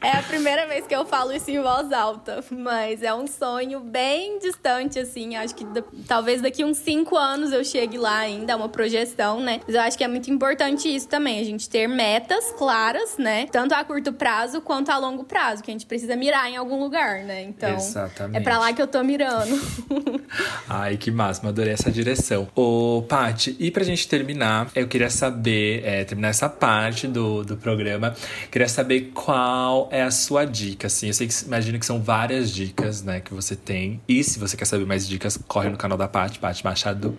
[0.01, 3.81] é a primeira vez que eu falo isso em voz alta, mas é um sonho
[3.81, 5.37] bem distante, assim.
[5.37, 5.67] Acho que
[6.07, 9.61] talvez daqui uns cinco anos eu chegue lá ainda, é uma projeção, né?
[9.67, 13.47] Mas eu acho que é muito importante isso também, a gente ter metas claras, né?
[13.51, 16.79] Tanto a curto prazo quanto a longo prazo, que a gente precisa mirar em algum
[16.79, 17.43] lugar, né?
[17.43, 18.37] Então, Exatamente.
[18.37, 19.59] é pra lá que eu tô mirando.
[20.69, 22.49] Ai, que máximo, adorei essa direção.
[22.55, 27.57] Ô, Paty, e pra gente terminar, eu queria saber, é, terminar essa parte do, do
[27.57, 28.15] programa,
[28.51, 31.09] queria saber qual é a sua dica, assim.
[31.09, 34.01] Eu sei que imagino que são várias dicas, né, que você tem.
[34.09, 37.17] E se você quer saber mais dicas, corre no canal da Paty, Paty Machado.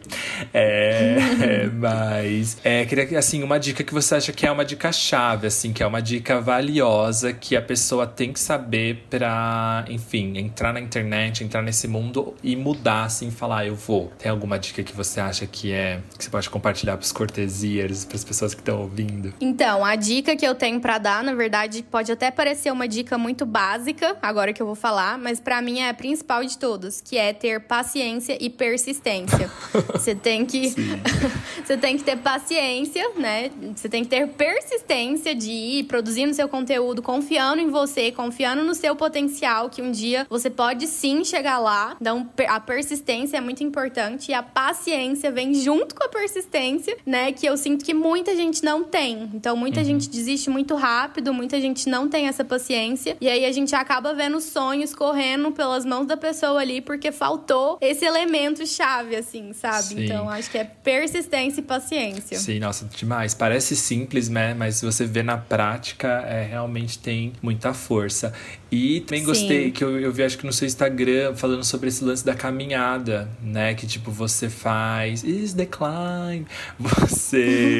[0.53, 4.63] É, É, mas é, queria que assim, uma dica que você acha que é uma
[4.63, 9.85] dica chave, assim, que é uma dica valiosa que a pessoa tem que saber pra,
[9.89, 14.11] enfim, entrar na internet, entrar nesse mundo e mudar, assim, falar, eu vou.
[14.19, 18.23] Tem alguma dica que você acha que é que você pode compartilhar pros cortesias, pras
[18.23, 19.33] pessoas que estão ouvindo?
[19.41, 23.17] Então, a dica que eu tenho pra dar, na verdade, pode até parecer uma dica
[23.17, 27.01] muito básica, agora que eu vou falar, mas pra mim é a principal de todas,
[27.01, 29.49] que é ter paciência e persistência.
[29.93, 30.58] Você tem que
[31.63, 33.51] você tem que ter paciência, né?
[33.75, 38.75] Você tem que ter persistência de ir produzindo seu conteúdo, confiando em você, confiando no
[38.75, 41.95] seu potencial, que um dia você pode sim chegar lá.
[41.99, 47.31] Então, a persistência é muito importante e a paciência vem junto com a persistência, né?
[47.31, 49.29] Que eu sinto que muita gente não tem.
[49.33, 49.85] Então, muita uhum.
[49.85, 53.17] gente desiste muito rápido, muita gente não tem essa paciência.
[53.21, 57.77] E aí a gente acaba vendo sonhos correndo pelas mãos da pessoa ali porque faltou
[57.81, 59.83] esse elemento chave, assim, sabe?
[59.83, 60.05] Sim.
[60.05, 62.37] Então, acho que é persistência e paciência.
[62.37, 63.33] Sim, nossa, demais.
[63.33, 64.53] Parece simples, né?
[64.53, 68.33] Mas se você vê na prática, é, realmente tem muita força.
[68.71, 69.71] E também gostei Sim.
[69.71, 73.29] que eu, eu vi, acho que no seu Instagram, falando sobre esse lance da caminhada,
[73.41, 73.73] né?
[73.73, 75.23] Que tipo, você faz.
[75.23, 76.45] Is decline.
[76.79, 77.77] Você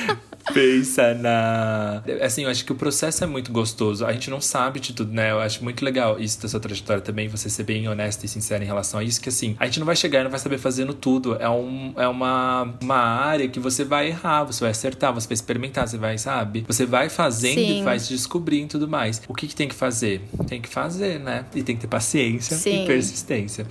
[0.52, 2.02] pensa na.
[2.22, 4.04] Assim, eu acho que o processo é muito gostoso.
[4.04, 5.30] A gente não sabe de tudo, né?
[5.30, 8.62] Eu acho muito legal isso da sua trajetória também, você ser bem honesta e sincera
[8.62, 10.58] em relação a isso, que assim, a gente não vai chegar e não vai saber
[10.58, 11.36] fazendo tudo.
[11.36, 15.34] É, um, é uma, uma área que você vai errar, você vai acertar, você vai
[15.34, 16.64] experimentar, você vai, sabe?
[16.66, 17.80] Você vai fazendo Sim.
[17.80, 19.22] e vai se descobrindo e tudo mais.
[19.28, 20.22] O que, que tem que fazer?
[20.46, 21.44] Tem que fazer, né?
[21.54, 22.84] E tem que ter paciência Sim.
[22.84, 23.66] e persistência.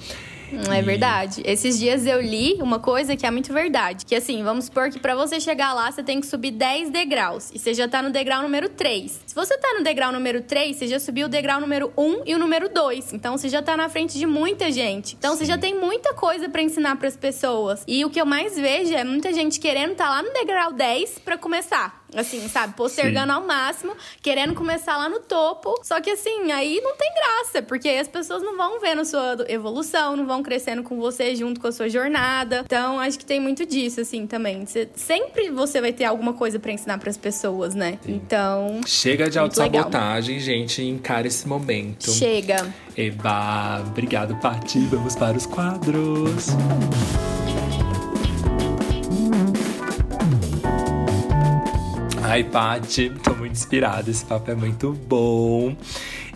[0.71, 1.41] É verdade.
[1.45, 4.05] Esses dias eu li uma coisa que é muito verdade.
[4.05, 7.51] Que assim, vamos supor que para você chegar lá, você tem que subir 10 degraus.
[7.53, 9.21] E você já tá no degrau número 3.
[9.25, 12.35] Se você tá no degrau número 3, você já subiu o degrau número 1 e
[12.35, 13.13] o número 2.
[13.13, 15.15] Então você já tá na frente de muita gente.
[15.17, 15.39] Então Sim.
[15.39, 17.83] você já tem muita coisa para ensinar para as pessoas.
[17.87, 20.73] E o que eu mais vejo é muita gente querendo estar tá lá no degrau
[20.73, 21.98] 10 para começar.
[22.15, 22.73] Assim, sabe?
[22.75, 23.39] Postergando Sim.
[23.39, 25.79] ao máximo, querendo começar lá no topo.
[25.83, 30.15] Só que assim, aí não tem graça, porque as pessoas não vão vendo sua evolução,
[30.15, 32.63] não vão crescendo com você junto com a sua jornada.
[32.65, 34.65] Então, acho que tem muito disso, assim, também.
[34.65, 37.99] Você, sempre você vai ter alguma coisa para ensinar para as pessoas, né?
[38.01, 38.13] Sim.
[38.13, 38.81] Então.
[38.85, 40.83] Chega de autossabotagem, gente.
[40.83, 42.11] Encara esse momento.
[42.11, 42.73] Chega.
[42.97, 44.79] Eba, obrigado, Paty.
[44.87, 46.47] Vamos para os quadros.
[52.29, 54.07] Ai, Paty, tô muito inspirada.
[54.07, 55.75] Esse papo é muito bom.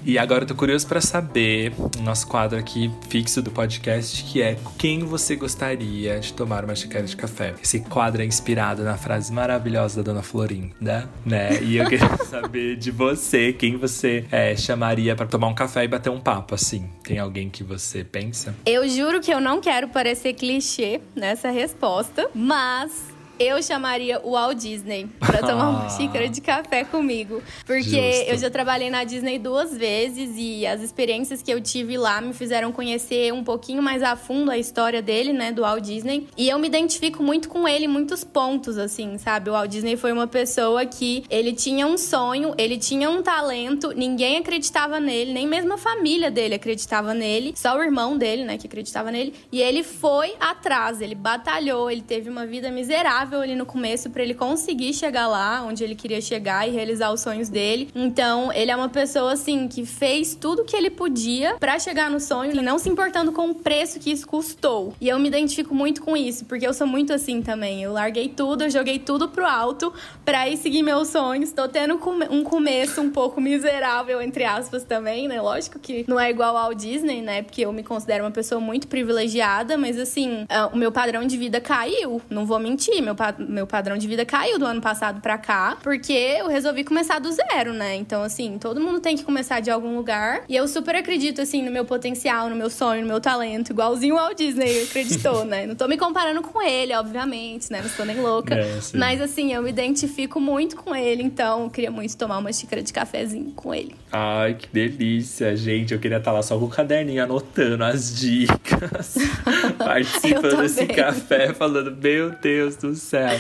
[0.03, 1.71] E agora eu tô curioso para saber,
[2.01, 7.05] nosso quadro aqui fixo do podcast, que é quem você gostaria de tomar uma xícara
[7.05, 7.53] de café.
[7.61, 11.61] Esse quadro é inspirado na frase maravilhosa da Dona Florinda, né?
[11.61, 15.87] E eu queria saber de você, quem você é, chamaria para tomar um café e
[15.87, 16.89] bater um papo, assim.
[17.03, 18.55] Tem alguém que você pensa?
[18.65, 23.12] Eu juro que eu não quero parecer clichê nessa resposta, mas
[23.43, 27.41] eu chamaria o Walt Disney para tomar uma xícara de café comigo.
[27.65, 28.31] Porque Justo.
[28.31, 32.33] eu já trabalhei na Disney duas vezes e as experiências que eu tive lá me
[32.33, 36.27] fizeram conhecer um pouquinho mais a fundo a história dele, né, do Walt Disney.
[36.37, 39.49] E eu me identifico muito com ele em muitos pontos, assim, sabe?
[39.49, 43.91] O Walt Disney foi uma pessoa que ele tinha um sonho, ele tinha um talento,
[43.95, 48.57] ninguém acreditava nele, nem mesmo a família dele acreditava nele, só o irmão dele, né,
[48.57, 49.33] que acreditava nele.
[49.51, 54.23] E ele foi atrás, ele batalhou, ele teve uma vida miserável ali no começo para
[54.23, 57.89] ele conseguir chegar lá onde ele queria chegar e realizar os sonhos dele.
[57.95, 62.19] Então, ele é uma pessoa assim que fez tudo que ele podia para chegar no
[62.19, 64.93] sonho e não se importando com o preço que isso custou.
[64.99, 67.83] E eu me identifico muito com isso, porque eu sou muito assim também.
[67.83, 71.51] Eu larguei tudo, eu joguei tudo pro alto para ir seguir meus sonhos.
[71.51, 75.41] Tô tendo um começo um pouco miserável entre aspas também, né?
[75.41, 77.41] Lógico que não é igual ao Disney, né?
[77.41, 81.59] Porque eu me considero uma pessoa muito privilegiada, mas assim, o meu padrão de vida
[81.59, 85.37] caiu, não vou mentir, meu meu, meu padrão de vida caiu do ano passado pra
[85.37, 87.95] cá, porque eu resolvi começar do zero, né?
[87.95, 90.43] Então, assim, todo mundo tem que começar de algum lugar.
[90.47, 94.17] E eu super acredito, assim, no meu potencial, no meu sonho, no meu talento, igualzinho
[94.17, 95.65] ao Disney acreditou, né?
[95.65, 97.79] Não tô me comparando com ele, obviamente, né?
[97.79, 98.55] Não estou nem louca.
[98.55, 102.51] É, Mas, assim, eu me identifico muito com ele, então eu queria muito tomar uma
[102.51, 103.95] xícara de cafezinho com ele.
[104.11, 105.93] Ai, que delícia, gente.
[105.93, 109.15] Eu queria estar lá só com o caderninho anotando as dicas,
[109.77, 113.39] participando desse café, falando, meu Deus do céu.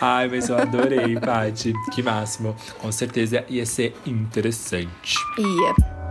[0.00, 1.72] Ai, mas eu adorei, Paty.
[1.92, 2.54] Que máximo.
[2.78, 5.16] Com certeza ia ser interessante.
[5.38, 6.03] Ia.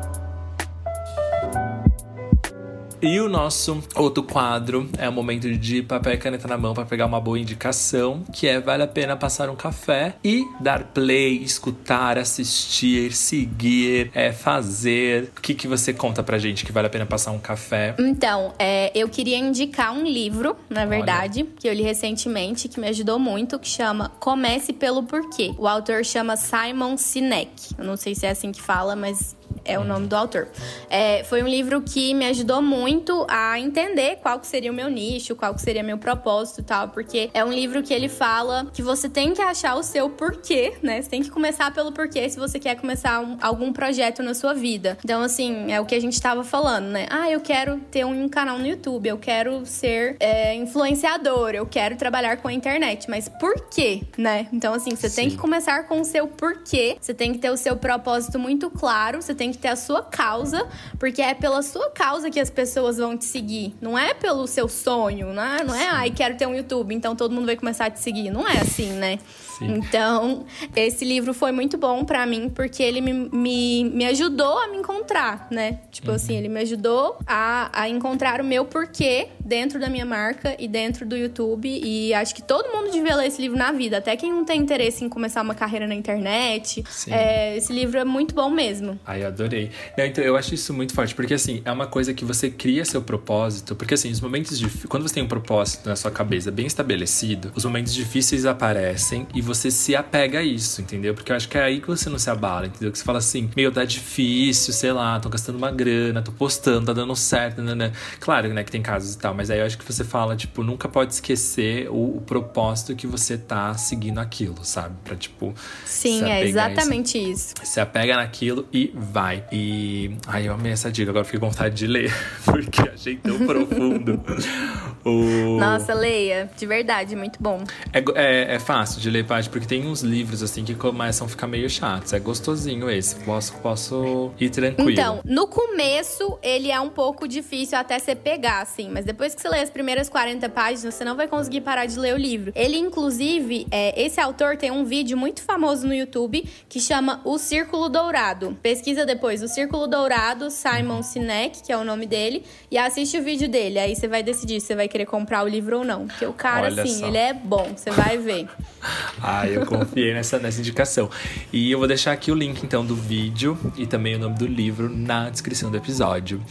[3.04, 6.86] E o nosso outro quadro é o momento de papel e caneta na mão para
[6.86, 11.36] pegar uma boa indicação, que é vale a pena passar um café e dar play,
[11.44, 15.34] escutar, assistir, seguir, é, fazer.
[15.38, 17.94] O que, que você conta pra gente que vale a pena passar um café?
[18.00, 22.88] Então, é, eu queria indicar um livro, na verdade, que eu li recentemente, que me
[22.88, 25.54] ajudou muito, que chama Comece pelo Porquê.
[25.58, 27.76] O autor chama Simon Sinek.
[27.78, 29.36] Eu não sei se é assim que fala, mas
[29.66, 30.48] é o nome do autor.
[30.90, 34.90] É, foi um livro que me ajudou muito a entender qual que seria o meu
[34.90, 38.68] nicho, qual que seria meu propósito e tal, porque é um livro que ele fala
[38.74, 41.02] que você tem que achar o seu porquê, né?
[41.02, 44.54] Você tem que começar pelo porquê se você quer começar um, algum projeto na sua
[44.54, 44.98] vida.
[45.04, 47.08] Então, assim, é o que a gente estava falando, né?
[47.10, 51.96] Ah, eu quero ter um canal no YouTube, eu quero ser é, influenciador, eu quero
[51.96, 54.48] trabalhar com a internet, mas por quê, né?
[54.52, 55.16] Então, assim, você Sim.
[55.16, 58.70] tem que começar com o seu porquê, você tem que ter o seu propósito muito
[58.70, 60.68] claro, você tem que ter a sua causa,
[61.00, 63.76] porque é pela sua causa que as pessoas vão te seguir.
[63.82, 67.16] Não é pelo seu sonho, não é, não é ai, quero ter um YouTube, então
[67.16, 68.30] todo mundo vai começar a te seguir.
[68.30, 69.20] Não é assim, né?
[69.68, 69.76] Sim.
[69.76, 70.46] Então,
[70.76, 74.78] esse livro foi muito bom para mim, porque ele me, me, me, ajudou a me
[74.78, 75.80] encontrar, né?
[75.92, 76.16] Tipo uhum.
[76.16, 80.68] assim, ele me ajudou a, a encontrar o meu porquê dentro da minha marca e
[80.68, 81.68] dentro do YouTube.
[81.68, 84.60] E acho que todo mundo devia ler esse livro na vida, até quem não tem
[84.60, 86.84] interesse em começar uma carreira na internet.
[87.08, 89.00] É, esse livro é muito bom mesmo.
[89.06, 89.72] Ai, eu adorei.
[89.98, 92.86] Não, então, eu acho isso muito forte, porque assim, é uma coisa que você cria
[92.86, 94.68] seu propósito, porque assim, os momentos de.
[94.88, 99.42] Quando você tem um propósito na sua cabeça bem estabelecido, os momentos difíceis aparecem e
[99.42, 101.14] você se apega a isso, entendeu?
[101.14, 102.92] Porque eu acho que é aí que você não se abala, entendeu?
[102.92, 106.86] Que você fala assim, meu, tá difícil, sei lá, tô gastando uma grana, tô postando,
[106.88, 107.92] tá dando certo, né, né?
[108.20, 110.64] Claro, né, que tem casos e tal, mas aí eu acho que você fala, tipo,
[110.64, 114.96] nunca pode esquecer o, o propósito que você tá seguindo aquilo, sabe?
[115.04, 115.54] Pra, tipo.
[115.86, 117.54] Sim, é exatamente isso.
[117.62, 117.74] isso.
[117.74, 119.44] Se apega naquilo e vai.
[119.52, 120.16] E.
[120.28, 122.14] Ai, eu amei essa dica, agora fiquei com vontade de ler,
[122.46, 124.22] porque achei tão profundo.
[125.04, 125.60] o...
[125.60, 127.64] Nossa, leia, de verdade, muito bom.
[127.92, 131.30] É, é, é fácil de ler, Paty, porque tem uns livros assim que começam a
[131.30, 132.14] ficar meio chatos.
[132.14, 133.16] É gostosinho esse.
[133.16, 134.92] Posso, posso ir tranquilo.
[134.92, 139.42] Então, no começo ele é um pouco difícil até você pegar, assim, mas depois que
[139.42, 142.52] você lê as primeiras 40 páginas, você não vai conseguir parar de ler o livro.
[142.56, 147.40] Ele, inclusive, é, esse autor tem um vídeo muito famoso no YouTube que chama O
[147.40, 148.56] Círculo Dourado.
[148.62, 153.24] Pesquisa depois o Círculo Dourado, Simon Sinek, que é o nome dele, e assiste o
[153.24, 153.80] vídeo dele.
[153.80, 156.06] Aí você vai decidir se você vai querer comprar o livro ou não.
[156.06, 157.08] Porque o cara, Olha assim, só.
[157.08, 158.48] ele é bom, você vai ver.
[159.24, 161.10] ah, eu confiei nessa, nessa indicação.
[161.52, 164.46] E eu vou deixar aqui o link, então, do vídeo e também o nome do
[164.46, 166.42] livro na descrição do episódio.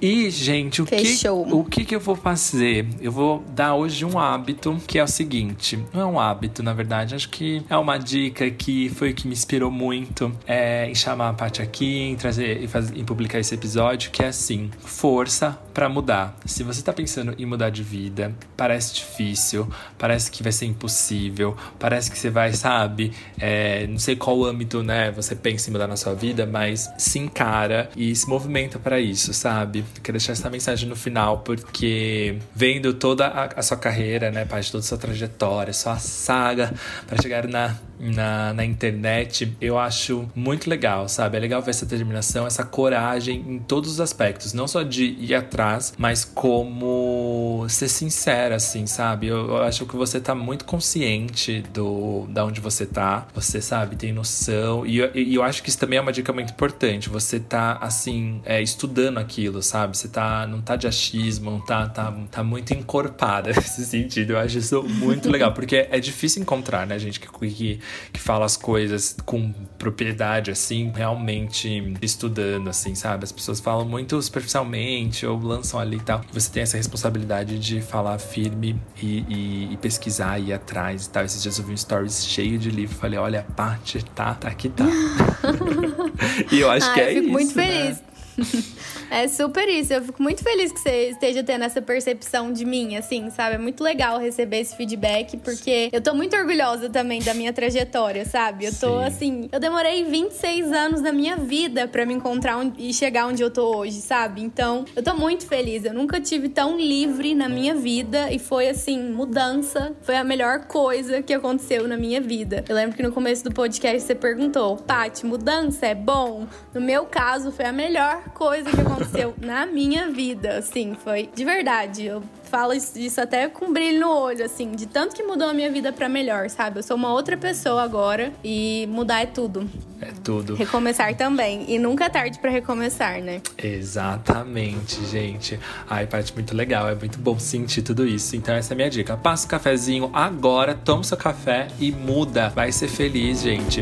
[0.00, 2.86] E, gente, o, que, o que, que eu vou fazer?
[3.00, 6.74] Eu vou dar hoje um hábito que é o seguinte: não é um hábito, na
[6.74, 10.94] verdade, acho que é uma dica que foi o que me inspirou muito é, em
[10.94, 14.70] chamar a Paty aqui, em trazer e, fazer, em publicar esse episódio, que é assim:
[14.80, 16.36] força para mudar.
[16.44, 21.56] Se você tá pensando em mudar de vida, parece difícil, parece que vai ser impossível,
[21.78, 25.86] parece que você vai, sabe, é, não sei qual âmbito, né, você pensa em mudar
[25.86, 29.84] na sua vida, mas se encara e se movimenta para isso, sabe?
[30.02, 34.66] Quero deixar essa mensagem no final, porque vendo toda a, a sua carreira, né, parte
[34.66, 36.74] de toda a sua trajetória, sua saga
[37.06, 41.36] para chegar na na, na internet, eu acho muito legal, sabe?
[41.36, 45.34] É legal ver essa determinação, essa coragem em todos os aspectos, não só de ir
[45.34, 49.26] atrás, mas como ser sincera, assim, sabe?
[49.26, 51.88] Eu, eu acho que você tá muito consciente do
[52.28, 55.78] da onde você tá, você sabe, tem noção, e eu, e eu acho que isso
[55.78, 57.08] também é uma dica muito importante.
[57.08, 59.96] Você tá, assim, é, estudando aquilo, sabe?
[59.96, 64.32] Você tá, não tá de achismo, não tá, tá, tá muito encorpada nesse sentido.
[64.32, 67.80] Eu acho isso muito legal, porque é difícil encontrar, né, gente, que, que
[68.12, 73.24] que fala as coisas com propriedade, assim, realmente estudando, assim, sabe?
[73.24, 76.22] As pessoas falam muito superficialmente ou lançam ali e tal.
[76.32, 81.24] Você tem essa responsabilidade de falar firme e, e, e pesquisar, ir atrás e tal.
[81.24, 82.96] Esses dias eu vi um stories cheio de livro.
[82.96, 84.84] Falei, olha, a parte tá, tá aqui tá.
[86.50, 87.32] e eu acho ah, que é eu fico isso.
[87.32, 87.98] muito né?
[89.10, 89.92] é super isso.
[89.92, 93.56] Eu fico muito feliz que você esteja tendo essa percepção de mim, assim, sabe?
[93.56, 98.24] É muito legal receber esse feedback, porque eu tô muito orgulhosa também da minha trajetória,
[98.24, 98.66] sabe?
[98.66, 99.04] Eu tô, Sim.
[99.04, 103.50] assim, eu demorei 26 anos da minha vida para me encontrar e chegar onde eu
[103.50, 104.42] tô hoje, sabe?
[104.42, 105.84] Então, eu tô muito feliz.
[105.84, 109.96] Eu nunca tive tão livre na minha vida e foi, assim, mudança.
[110.02, 112.64] Foi a melhor coisa que aconteceu na minha vida.
[112.68, 116.46] Eu lembro que no começo do podcast você perguntou, Paty, mudança é bom?
[116.74, 121.44] No meu caso, foi a melhor coisa que aconteceu na minha vida, assim, foi de
[121.44, 122.06] verdade.
[122.06, 125.70] Eu falo isso até com brilho no olho, assim, de tanto que mudou a minha
[125.70, 126.78] vida para melhor, sabe?
[126.78, 129.68] Eu sou uma outra pessoa agora e mudar é tudo.
[130.00, 130.54] É tudo.
[130.54, 131.64] Recomeçar também.
[131.68, 133.42] E nunca é tarde para recomeçar, né?
[133.56, 135.58] Exatamente, gente.
[135.88, 136.88] Ai, parte muito legal.
[136.88, 138.36] É muito bom sentir tudo isso.
[138.36, 139.16] Então, essa é a minha dica.
[139.16, 142.48] Passa o cafezinho agora, toma seu café e muda.
[142.48, 143.80] Vai ser feliz, gente.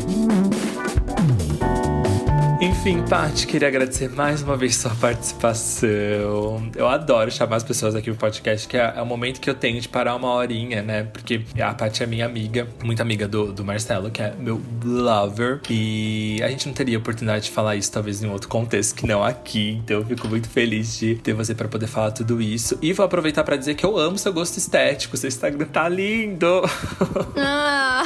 [2.87, 6.71] Enfim, Paty, queria agradecer mais uma vez sua participação.
[6.73, 9.53] Eu adoro chamar as pessoas aqui pro podcast, que é, é o momento que eu
[9.53, 11.03] tenho de parar uma horinha, né?
[11.03, 15.59] Porque a Paty é minha amiga, muito amiga do, do Marcelo, que é meu lover.
[15.69, 19.21] E a gente não teria oportunidade de falar isso, talvez, em outro contexto que não
[19.21, 19.81] aqui.
[19.83, 22.79] Então eu fico muito feliz de ter você para poder falar tudo isso.
[22.81, 25.17] E vou aproveitar para dizer que eu amo seu gosto estético.
[25.17, 26.61] Seu Instagram tá lindo!
[27.39, 28.03] Ah.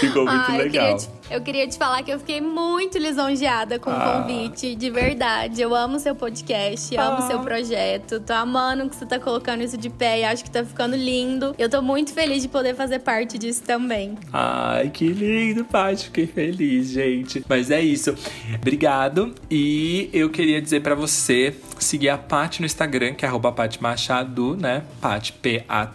[0.00, 0.96] Ficou muito Ah, eu legal.
[0.96, 4.18] queria te- Eu queria te falar que eu fiquei muito lisonjeada com Ah.
[4.18, 5.60] o convite, de verdade.
[5.62, 7.26] Eu amo seu podcast, amo Ah.
[7.28, 8.20] seu projeto.
[8.20, 11.54] Tô amando que você tá colocando isso de pé e acho que tá ficando lindo.
[11.58, 14.16] Eu tô muito feliz de poder fazer parte disso também.
[14.32, 16.04] Ai, que lindo, Paty.
[16.06, 17.44] Fiquei feliz, gente.
[17.48, 18.14] Mas é isso.
[18.54, 19.34] Obrigado.
[19.50, 23.82] E eu queria dizer pra você seguir a Paty no Instagram, que é arroba Paty
[23.82, 24.82] Machado, né?
[25.00, 25.92] Paty, P-A-T,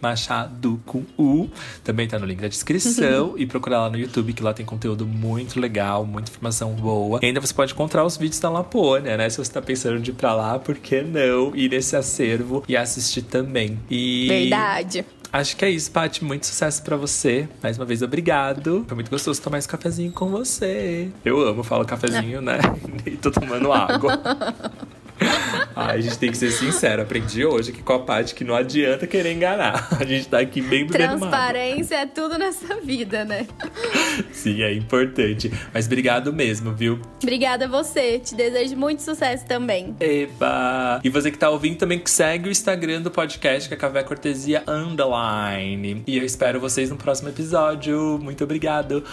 [0.00, 1.48] Machado com U.
[1.84, 3.34] Também tá no link da descrição.
[3.36, 7.20] e procurar lá no YouTube, que lá tem conteúdo muito legal, muita informação boa.
[7.22, 9.28] E ainda você pode encontrar os vídeos da Lapônia, né?
[9.30, 12.76] Se você tá pensando de ir pra lá, por que não ir nesse acervo e
[12.76, 13.78] assistir também?
[13.90, 14.26] E...
[14.28, 15.04] Verdade.
[15.32, 16.24] Acho que é isso, Paty.
[16.24, 17.48] Muito sucesso pra você.
[17.62, 18.84] Mais uma vez, obrigado.
[18.86, 21.10] Foi muito gostoso tomar esse cafezinho com você.
[21.24, 22.58] Eu amo, falo cafezinho, né?
[23.04, 24.18] E tô tomando água.
[25.74, 27.02] Ai, a gente tem que ser sincero.
[27.02, 29.88] Aprendi hoje que com a Paty que não adianta querer enganar.
[30.00, 30.96] A gente tá aqui bem água.
[30.96, 33.46] Transparência é tudo nessa vida, né?
[34.32, 35.50] Sim, é importante.
[35.72, 37.00] Mas obrigado mesmo, viu?
[37.22, 38.18] Obrigada a você.
[38.18, 39.94] Te desejo muito sucesso também.
[40.00, 41.00] Eba!
[41.04, 44.02] E você que tá ouvindo também que segue o Instagram do podcast, que é Café
[44.02, 46.02] Cortesia Underline.
[46.06, 48.18] E eu espero vocês no próximo episódio.
[48.22, 49.04] Muito obrigado.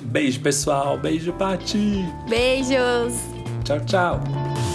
[0.00, 0.98] Beijo, pessoal.
[0.98, 2.04] Beijo, Pati.
[2.28, 3.14] Beijos!
[3.64, 4.71] Tchau, tchau.